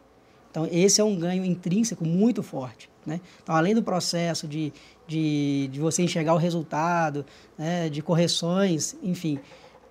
Então, 0.50 0.68
esse 0.70 1.00
é 1.00 1.04
um 1.04 1.16
ganho 1.16 1.44
intrínseco 1.44 2.04
muito 2.04 2.42
forte. 2.42 2.90
Né? 3.06 3.20
Então, 3.42 3.54
além 3.54 3.74
do 3.74 3.82
processo 3.82 4.46
de, 4.46 4.72
de, 5.06 5.68
de 5.70 5.80
você 5.80 6.02
enxergar 6.02 6.34
o 6.34 6.38
resultado, 6.38 7.24
né, 7.56 7.88
de 7.88 8.02
correções, 8.02 8.96
enfim, 9.02 9.38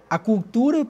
a 0.10 0.17
cultura 0.17 0.86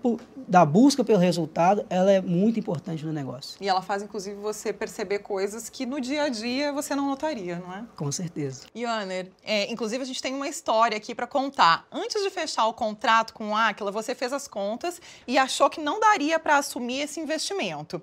da 0.47 0.65
busca 0.65 1.03
pelo 1.03 1.19
resultado, 1.19 1.85
ela 1.89 2.11
é 2.11 2.21
muito 2.21 2.59
importante 2.59 3.05
no 3.05 3.11
negócio. 3.11 3.57
E 3.61 3.67
ela 3.67 3.81
faz, 3.81 4.03
inclusive, 4.03 4.35
você 4.35 4.71
perceber 4.71 5.19
coisas 5.19 5.69
que 5.69 5.85
no 5.85 5.99
dia 5.99 6.23
a 6.23 6.29
dia 6.29 6.71
você 6.71 6.95
não 6.95 7.07
notaria, 7.07 7.57
não 7.59 7.73
é? 7.73 7.83
Com 7.95 8.11
certeza. 8.11 8.65
Ioner, 8.75 9.31
é, 9.43 9.71
inclusive 9.71 10.03
a 10.03 10.05
gente 10.05 10.21
tem 10.21 10.35
uma 10.35 10.47
história 10.47 10.97
aqui 10.97 11.15
para 11.15 11.27
contar. 11.27 11.87
Antes 11.91 12.21
de 12.21 12.29
fechar 12.29 12.65
o 12.67 12.73
contrato 12.73 13.33
com 13.33 13.49
o 13.49 13.55
Aquila, 13.55 13.91
você 13.91 14.13
fez 14.13 14.31
as 14.33 14.47
contas 14.47 15.01
e 15.27 15.37
achou 15.37 15.69
que 15.69 15.81
não 15.81 15.99
daria 15.99 16.37
para 16.39 16.57
assumir 16.57 17.01
esse 17.01 17.19
investimento. 17.19 18.01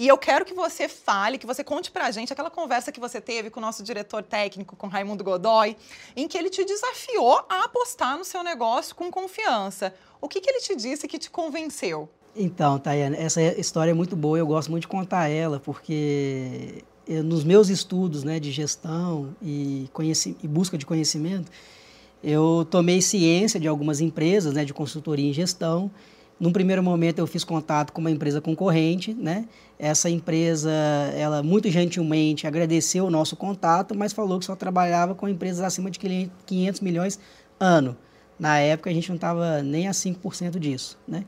E 0.00 0.08
eu 0.08 0.16
quero 0.16 0.46
que 0.46 0.54
você 0.54 0.88
fale, 0.88 1.36
que 1.36 1.46
você 1.46 1.62
conte 1.62 1.90
pra 1.90 2.10
gente 2.10 2.32
aquela 2.32 2.50
conversa 2.50 2.90
que 2.90 2.98
você 2.98 3.20
teve 3.20 3.50
com 3.50 3.60
o 3.60 3.62
nosso 3.62 3.82
diretor 3.82 4.22
técnico, 4.22 4.74
com 4.74 4.86
Raimundo 4.86 5.22
Godoy, 5.22 5.76
em 6.16 6.26
que 6.26 6.38
ele 6.38 6.48
te 6.48 6.64
desafiou 6.64 7.44
a 7.46 7.64
apostar 7.64 8.16
no 8.16 8.24
seu 8.24 8.42
negócio 8.42 8.94
com 8.94 9.10
confiança. 9.10 9.94
O 10.18 10.26
que, 10.26 10.40
que 10.40 10.48
ele 10.48 10.60
te 10.60 10.74
disse 10.74 11.06
que 11.06 11.18
te 11.18 11.30
convenceu? 11.30 11.69
Então, 12.34 12.78
Tayane, 12.78 13.16
essa 13.16 13.42
história 13.42 13.90
é 13.90 13.94
muito 13.94 14.14
boa, 14.14 14.38
eu 14.38 14.46
gosto 14.46 14.70
muito 14.70 14.82
de 14.82 14.88
contar 14.88 15.28
ela, 15.28 15.58
porque 15.58 16.84
eu, 17.06 17.24
nos 17.24 17.42
meus 17.42 17.68
estudos 17.68 18.22
né, 18.22 18.38
de 18.38 18.52
gestão 18.52 19.34
e, 19.42 19.88
e 20.42 20.48
busca 20.48 20.78
de 20.78 20.86
conhecimento, 20.86 21.50
eu 22.22 22.66
tomei 22.70 23.00
ciência 23.00 23.58
de 23.58 23.66
algumas 23.66 24.00
empresas 24.00 24.54
né, 24.54 24.64
de 24.64 24.72
consultoria 24.72 25.28
em 25.28 25.32
gestão 25.32 25.90
num 26.40 26.50
primeiro 26.50 26.82
momento 26.82 27.18
eu 27.18 27.26
fiz 27.26 27.44
contato 27.44 27.92
com 27.92 28.00
uma 28.00 28.10
empresa 28.10 28.40
concorrente, 28.40 29.12
né? 29.12 29.44
Essa 29.78 30.08
empresa, 30.08 30.72
ela 31.14 31.42
muito 31.42 31.68
gentilmente 31.68 32.46
agradeceu 32.46 33.04
o 33.04 33.10
nosso 33.10 33.36
contato, 33.36 33.94
mas 33.94 34.14
falou 34.14 34.38
que 34.38 34.46
só 34.46 34.56
trabalhava 34.56 35.14
com 35.14 35.28
empresas 35.28 35.60
acima 35.60 35.90
de 35.90 35.98
500 36.46 36.80
milhões 36.80 37.20
ano. 37.58 37.94
Na 38.38 38.58
época 38.58 38.88
a 38.88 38.92
gente 38.92 39.10
não 39.10 39.16
estava 39.16 39.62
nem 39.62 39.86
a 39.86 39.90
5% 39.90 40.58
disso, 40.58 40.98
né? 41.06 41.26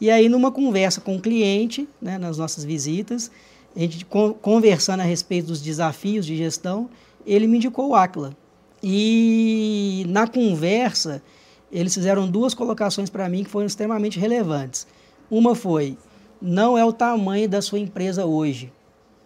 E 0.00 0.10
aí 0.10 0.28
numa 0.28 0.50
conversa 0.50 1.00
com 1.00 1.16
o 1.16 1.20
cliente, 1.20 1.88
né, 2.00 2.16
nas 2.16 2.38
nossas 2.38 2.64
visitas, 2.64 3.30
a 3.76 3.80
gente 3.80 4.06
conversando 4.40 5.00
a 5.00 5.04
respeito 5.04 5.48
dos 5.48 5.60
desafios 5.60 6.24
de 6.24 6.36
gestão, 6.36 6.88
ele 7.26 7.46
me 7.46 7.58
indicou 7.58 7.90
o 7.90 7.94
Aquila. 7.94 8.34
E 8.82 10.06
na 10.08 10.26
conversa, 10.26 11.22
eles 11.70 11.94
fizeram 11.94 12.28
duas 12.28 12.54
colocações 12.54 13.10
para 13.10 13.28
mim 13.28 13.44
que 13.44 13.50
foram 13.50 13.66
extremamente 13.66 14.18
relevantes. 14.18 14.86
Uma 15.30 15.54
foi: 15.54 15.98
não 16.40 16.78
é 16.78 16.84
o 16.84 16.92
tamanho 16.92 17.48
da 17.48 17.60
sua 17.60 17.78
empresa 17.78 18.24
hoje, 18.24 18.72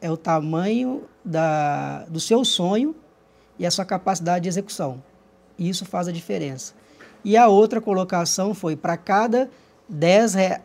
é 0.00 0.10
o 0.10 0.16
tamanho 0.16 1.04
da, 1.24 2.04
do 2.06 2.18
seu 2.18 2.44
sonho 2.44 2.94
e 3.58 3.64
a 3.64 3.70
sua 3.70 3.84
capacidade 3.84 4.42
de 4.42 4.48
execução. 4.48 5.02
Isso 5.56 5.84
faz 5.84 6.08
a 6.08 6.12
diferença. 6.12 6.74
E 7.24 7.36
a 7.36 7.46
outra 7.46 7.80
colocação 7.80 8.52
foi: 8.52 8.74
para 8.74 8.96
cada 8.96 9.44
10 9.44 9.63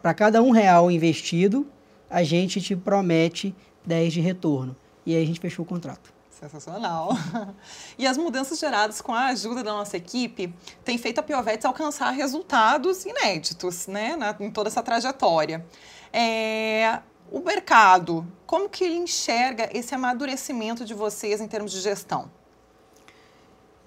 para 0.01 0.13
cada 0.13 0.41
um 0.41 0.51
real 0.51 0.89
investido, 0.89 1.67
a 2.09 2.23
gente 2.23 2.61
te 2.61 2.75
promete 2.75 3.55
10 3.85 4.13
de 4.13 4.21
retorno. 4.21 4.75
E 5.05 5.15
aí 5.15 5.23
a 5.23 5.25
gente 5.25 5.39
fechou 5.39 5.63
o 5.63 5.67
contrato. 5.67 6.13
Sensacional. 6.29 7.09
E 7.97 8.07
as 8.07 8.17
mudanças 8.17 8.57
geradas 8.57 9.01
com 9.01 9.13
a 9.13 9.25
ajuda 9.25 9.61
da 9.61 9.73
nossa 9.73 9.97
equipe 9.97 10.53
têm 10.85 10.97
feito 10.97 11.19
a 11.19 11.23
Piovetes 11.23 11.65
alcançar 11.65 12.11
resultados 12.11 13.03
inéditos 13.03 13.87
né, 13.87 14.15
na, 14.15 14.33
em 14.39 14.49
toda 14.49 14.69
essa 14.69 14.81
trajetória. 14.81 15.65
É, 16.13 16.99
o 17.29 17.39
mercado, 17.39 18.25
como 18.45 18.69
que 18.69 18.85
ele 18.85 18.95
enxerga 18.95 19.69
esse 19.73 19.93
amadurecimento 19.93 20.85
de 20.85 20.93
vocês 20.93 21.41
em 21.41 21.47
termos 21.47 21.73
de 21.73 21.81
gestão? 21.81 22.31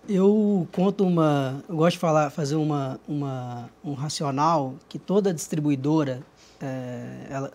Eu 0.08 0.66
conto 0.72 1.04
uma, 1.04 1.62
eu 1.68 1.76
gosto 1.76 1.92
de 1.92 1.98
falar, 1.98 2.30
fazer 2.30 2.56
uma, 2.56 2.98
uma 3.06 3.70
um 3.84 3.92
racional 3.92 4.74
que 4.88 4.98
toda 4.98 5.32
distribuidora, 5.32 6.22
é, 6.60 7.26
ela, 7.30 7.52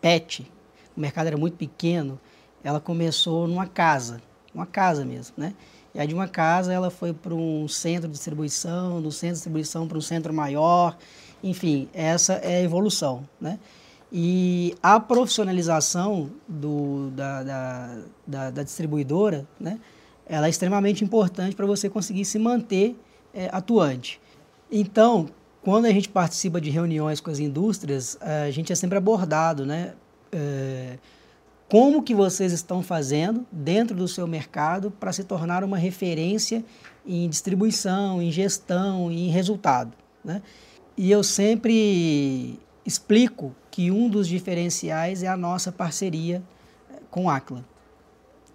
PET, 0.00 0.50
o 0.96 1.00
mercado 1.00 1.26
era 1.26 1.36
muito 1.36 1.56
pequeno, 1.56 2.18
ela 2.64 2.80
começou 2.80 3.46
numa 3.46 3.66
casa 3.66 4.20
uma 4.54 4.66
casa 4.66 5.04
mesmo, 5.04 5.34
né? 5.36 5.54
E 5.94 6.00
aí 6.00 6.06
de 6.06 6.14
uma 6.14 6.28
casa 6.28 6.72
ela 6.72 6.90
foi 6.90 7.12
para 7.12 7.34
um 7.34 7.66
centro 7.66 8.08
de 8.08 8.14
distribuição, 8.14 9.00
do 9.00 9.10
centro 9.10 9.28
de 9.28 9.34
distribuição 9.34 9.88
para 9.88 9.98
um 9.98 10.00
centro 10.00 10.32
maior, 10.32 10.96
enfim, 11.42 11.88
essa 11.92 12.34
é 12.34 12.58
a 12.58 12.62
evolução, 12.62 13.26
né? 13.40 13.58
E 14.12 14.74
a 14.82 14.98
profissionalização 14.98 16.30
do, 16.48 17.10
da, 17.10 17.42
da, 17.42 17.98
da, 18.26 18.50
da 18.50 18.62
distribuidora, 18.62 19.46
né? 19.58 19.78
Ela 20.30 20.46
é 20.46 20.50
extremamente 20.50 21.02
importante 21.02 21.56
para 21.56 21.66
você 21.66 21.90
conseguir 21.90 22.24
se 22.24 22.38
manter 22.38 22.96
é, 23.34 23.50
atuante. 23.52 24.20
Então, 24.70 25.28
quando 25.60 25.86
a 25.86 25.90
gente 25.90 26.08
participa 26.08 26.60
de 26.60 26.70
reuniões 26.70 27.20
com 27.20 27.30
as 27.30 27.40
indústrias, 27.40 28.16
a 28.20 28.50
gente 28.50 28.72
é 28.72 28.76
sempre 28.76 28.96
abordado, 28.96 29.66
né? 29.66 29.94
É, 30.30 30.98
como 31.68 32.02
que 32.02 32.14
vocês 32.14 32.52
estão 32.52 32.82
fazendo 32.82 33.46
dentro 33.50 33.96
do 33.96 34.08
seu 34.08 34.26
mercado 34.26 34.90
para 34.90 35.12
se 35.12 35.24
tornar 35.24 35.62
uma 35.62 35.78
referência 35.78 36.64
em 37.06 37.28
distribuição, 37.28 38.20
em 38.22 38.30
gestão, 38.30 39.10
em 39.10 39.28
resultado. 39.28 39.92
Né? 40.24 40.42
E 40.96 41.10
eu 41.10 41.22
sempre 41.22 42.58
explico 42.84 43.54
que 43.70 43.90
um 43.90 44.08
dos 44.08 44.26
diferenciais 44.26 45.22
é 45.22 45.28
a 45.28 45.36
nossa 45.36 45.70
parceria 45.70 46.42
eh, 46.92 46.98
com 47.08 47.30
a 47.30 47.36
Acla. 47.36 47.64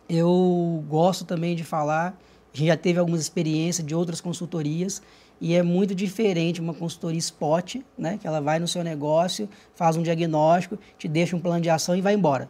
Eu 0.07 0.83
gosto 0.87 1.25
também 1.25 1.55
de 1.55 1.63
falar, 1.63 2.17
já 2.53 2.77
teve 2.77 2.99
algumas 2.99 3.21
experiências 3.21 3.85
de 3.85 3.95
outras 3.95 4.21
consultorias 4.21 5.01
e 5.41 5.55
é 5.55 5.63
muito 5.63 5.93
diferente 5.93 6.61
uma 6.61 6.73
consultoria 6.73 7.19
spot, 7.19 7.77
né, 7.97 8.17
que 8.19 8.27
ela 8.27 8.39
vai 8.39 8.59
no 8.59 8.67
seu 8.67 8.83
negócio, 8.83 9.49
faz 9.73 9.97
um 9.97 10.03
diagnóstico, 10.03 10.77
te 10.97 11.07
deixa 11.07 11.35
um 11.35 11.39
plano 11.39 11.61
de 11.61 11.69
ação 11.69 11.95
e 11.95 12.01
vai 12.01 12.13
embora 12.13 12.49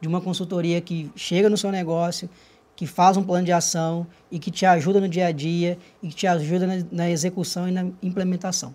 de 0.00 0.06
uma 0.06 0.20
consultoria 0.20 0.80
que 0.80 1.10
chega 1.16 1.48
no 1.48 1.56
seu 1.56 1.72
negócio, 1.72 2.28
que 2.76 2.86
faz 2.86 3.16
um 3.16 3.24
plano 3.24 3.44
de 3.44 3.52
ação 3.52 4.06
e 4.30 4.38
que 4.38 4.50
te 4.50 4.64
ajuda 4.64 5.00
no 5.00 5.08
dia 5.08 5.26
a 5.26 5.32
dia 5.32 5.78
e 6.02 6.08
que 6.08 6.14
te 6.14 6.26
ajuda 6.26 6.66
na, 6.66 6.74
na 6.92 7.10
execução 7.10 7.68
e 7.68 7.72
na 7.72 7.86
implementação. 8.02 8.74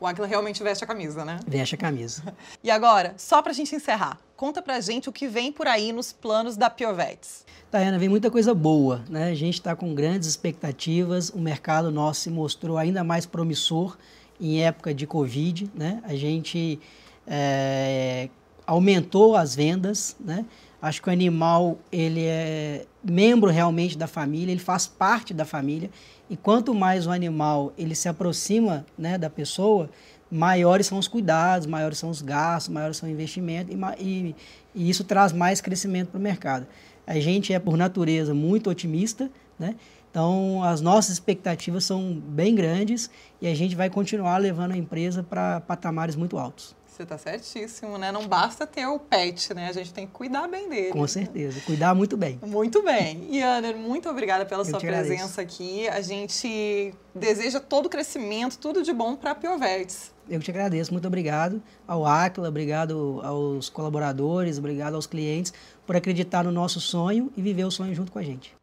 O 0.00 0.06
Aquila 0.06 0.26
realmente 0.26 0.62
veste 0.62 0.82
a 0.82 0.86
camisa, 0.86 1.24
né? 1.24 1.38
Veste 1.46 1.74
a 1.74 1.78
camisa. 1.78 2.34
e 2.64 2.70
agora, 2.70 3.14
só 3.16 3.40
para 3.40 3.52
a 3.52 3.54
gente 3.54 3.74
encerrar, 3.74 4.18
conta 4.42 4.60
para 4.60 4.80
gente 4.80 5.08
o 5.08 5.12
que 5.12 5.28
vem 5.28 5.52
por 5.52 5.68
aí 5.68 5.92
nos 5.92 6.12
planos 6.12 6.56
da 6.56 6.68
Piovetes. 6.68 7.46
Tayana, 7.70 7.96
vem 7.96 8.08
muita 8.08 8.28
coisa 8.28 8.52
boa, 8.52 9.04
né? 9.08 9.30
A 9.30 9.34
gente 9.36 9.54
está 9.54 9.76
com 9.76 9.94
grandes 9.94 10.28
expectativas, 10.28 11.30
o 11.30 11.38
mercado 11.38 11.92
nosso 11.92 12.22
se 12.22 12.30
mostrou 12.30 12.76
ainda 12.76 13.04
mais 13.04 13.24
promissor 13.24 13.96
em 14.40 14.60
época 14.60 14.92
de 14.92 15.06
Covid, 15.06 15.70
né? 15.72 16.02
A 16.02 16.16
gente 16.16 16.80
é, 17.24 18.28
aumentou 18.66 19.36
as 19.36 19.54
vendas, 19.54 20.16
né? 20.18 20.44
Acho 20.82 21.00
que 21.00 21.08
o 21.08 21.12
animal 21.12 21.78
ele 21.92 22.24
é 22.24 22.84
membro 23.04 23.48
realmente 23.48 23.96
da 23.96 24.08
família, 24.08 24.50
ele 24.50 24.60
faz 24.60 24.88
parte 24.88 25.32
da 25.32 25.44
família 25.44 25.88
e 26.28 26.36
quanto 26.36 26.74
mais 26.74 27.06
o 27.06 27.12
animal 27.12 27.72
ele 27.78 27.94
se 27.94 28.08
aproxima, 28.08 28.84
né, 28.98 29.16
da 29.16 29.30
pessoa, 29.30 29.88
maiores 30.32 30.86
são 30.86 30.98
os 30.98 31.06
cuidados, 31.06 31.66
maiores 31.66 31.98
são 31.98 32.08
os 32.08 32.22
gastos, 32.22 32.72
maiores 32.72 32.96
são 32.96 33.06
o 33.06 33.12
investimento 33.12 33.70
e, 33.70 34.02
e, 34.02 34.36
e 34.74 34.88
isso 34.88 35.04
traz 35.04 35.30
mais 35.30 35.60
crescimento 35.60 36.08
para 36.08 36.18
o 36.18 36.22
mercado. 36.22 36.66
A 37.06 37.20
gente 37.20 37.52
é 37.52 37.58
por 37.58 37.76
natureza 37.76 38.32
muito 38.32 38.70
otimista, 38.70 39.30
né? 39.58 39.76
Então 40.10 40.62
as 40.64 40.80
nossas 40.80 41.12
expectativas 41.12 41.84
são 41.84 42.14
bem 42.14 42.54
grandes 42.54 43.10
e 43.40 43.46
a 43.46 43.54
gente 43.54 43.76
vai 43.76 43.90
continuar 43.90 44.38
levando 44.38 44.72
a 44.72 44.76
empresa 44.76 45.22
para 45.22 45.60
patamares 45.60 46.16
muito 46.16 46.38
altos. 46.38 46.74
Você 47.02 47.14
está 47.14 47.18
certíssimo, 47.18 47.98
né? 47.98 48.12
Não 48.12 48.28
basta 48.28 48.64
ter 48.64 48.86
o 48.86 48.96
pet, 48.96 49.52
né? 49.54 49.68
A 49.68 49.72
gente 49.72 49.92
tem 49.92 50.06
que 50.06 50.12
cuidar 50.12 50.46
bem 50.46 50.68
dele. 50.68 50.90
Com 50.92 51.06
certeza, 51.08 51.60
cuidar 51.62 51.94
muito 51.94 52.16
bem. 52.16 52.38
Muito 52.46 52.80
bem. 52.82 53.26
E, 53.28 53.42
Ana, 53.42 53.72
muito 53.72 54.08
obrigada 54.08 54.46
pela 54.46 54.62
Eu 54.62 54.66
sua 54.66 54.78
presença 54.78 55.42
aqui. 55.42 55.88
A 55.88 56.00
gente 56.00 56.94
deseja 57.12 57.58
todo 57.58 57.86
o 57.86 57.88
crescimento, 57.88 58.56
tudo 58.56 58.84
de 58.84 58.92
bom 58.92 59.16
para 59.16 59.32
a 59.32 59.34
Piovertes. 59.34 60.12
Eu 60.28 60.38
te 60.38 60.50
agradeço, 60.52 60.92
muito 60.92 61.08
obrigado 61.08 61.60
ao 61.88 62.06
Aquila, 62.06 62.48
obrigado 62.48 63.20
aos 63.24 63.68
colaboradores, 63.68 64.58
obrigado 64.58 64.94
aos 64.94 65.06
clientes 65.06 65.52
por 65.84 65.96
acreditar 65.96 66.44
no 66.44 66.52
nosso 66.52 66.80
sonho 66.80 67.32
e 67.36 67.42
viver 67.42 67.64
o 67.64 67.70
sonho 67.70 67.92
junto 67.96 68.12
com 68.12 68.20
a 68.20 68.22
gente. 68.22 68.54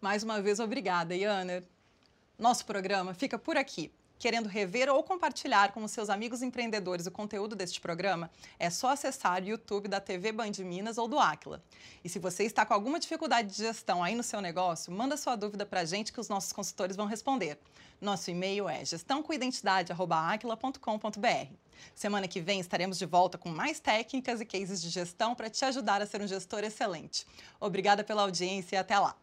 Mais 0.00 0.22
uma 0.22 0.40
vez, 0.40 0.60
obrigada, 0.60 1.16
Iana. 1.16 1.64
Nosso 2.38 2.64
programa 2.64 3.12
fica 3.12 3.36
por 3.36 3.56
aqui. 3.56 3.90
Querendo 4.18 4.48
rever 4.48 4.90
ou 4.90 5.00
compartilhar 5.02 5.72
com 5.72 5.84
os 5.84 5.92
seus 5.92 6.10
amigos 6.10 6.42
empreendedores 6.42 7.06
o 7.06 7.10
conteúdo 7.10 7.54
deste 7.54 7.80
programa, 7.80 8.28
é 8.58 8.68
só 8.68 8.90
acessar 8.90 9.42
o 9.42 9.46
YouTube 9.46 9.86
da 9.86 10.00
TV 10.00 10.32
Band 10.32 10.50
Minas 10.58 10.98
ou 10.98 11.06
do 11.06 11.20
Aquila. 11.20 11.62
E 12.02 12.08
se 12.08 12.18
você 12.18 12.42
está 12.42 12.66
com 12.66 12.74
alguma 12.74 12.98
dificuldade 12.98 13.46
de 13.48 13.62
gestão 13.62 14.02
aí 14.02 14.16
no 14.16 14.24
seu 14.24 14.40
negócio, 14.40 14.92
manda 14.92 15.16
sua 15.16 15.36
dúvida 15.36 15.64
para 15.64 15.78
a 15.80 15.84
gente 15.84 16.12
que 16.12 16.18
os 16.18 16.28
nossos 16.28 16.52
consultores 16.52 16.96
vão 16.96 17.06
responder. 17.06 17.60
Nosso 18.00 18.28
e-mail 18.30 18.68
é 18.68 18.84
gestãocoidentidade.aquila.com.br. 18.84 21.52
Semana 21.94 22.26
que 22.26 22.40
vem 22.40 22.58
estaremos 22.58 22.98
de 22.98 23.06
volta 23.06 23.38
com 23.38 23.50
mais 23.50 23.78
técnicas 23.78 24.40
e 24.40 24.44
cases 24.44 24.82
de 24.82 24.88
gestão 24.88 25.36
para 25.36 25.48
te 25.48 25.64
ajudar 25.64 26.02
a 26.02 26.06
ser 26.06 26.20
um 26.20 26.26
gestor 26.26 26.64
excelente. 26.64 27.24
Obrigada 27.60 28.02
pela 28.02 28.22
audiência 28.22 28.74
e 28.76 28.78
até 28.78 28.98
lá! 28.98 29.14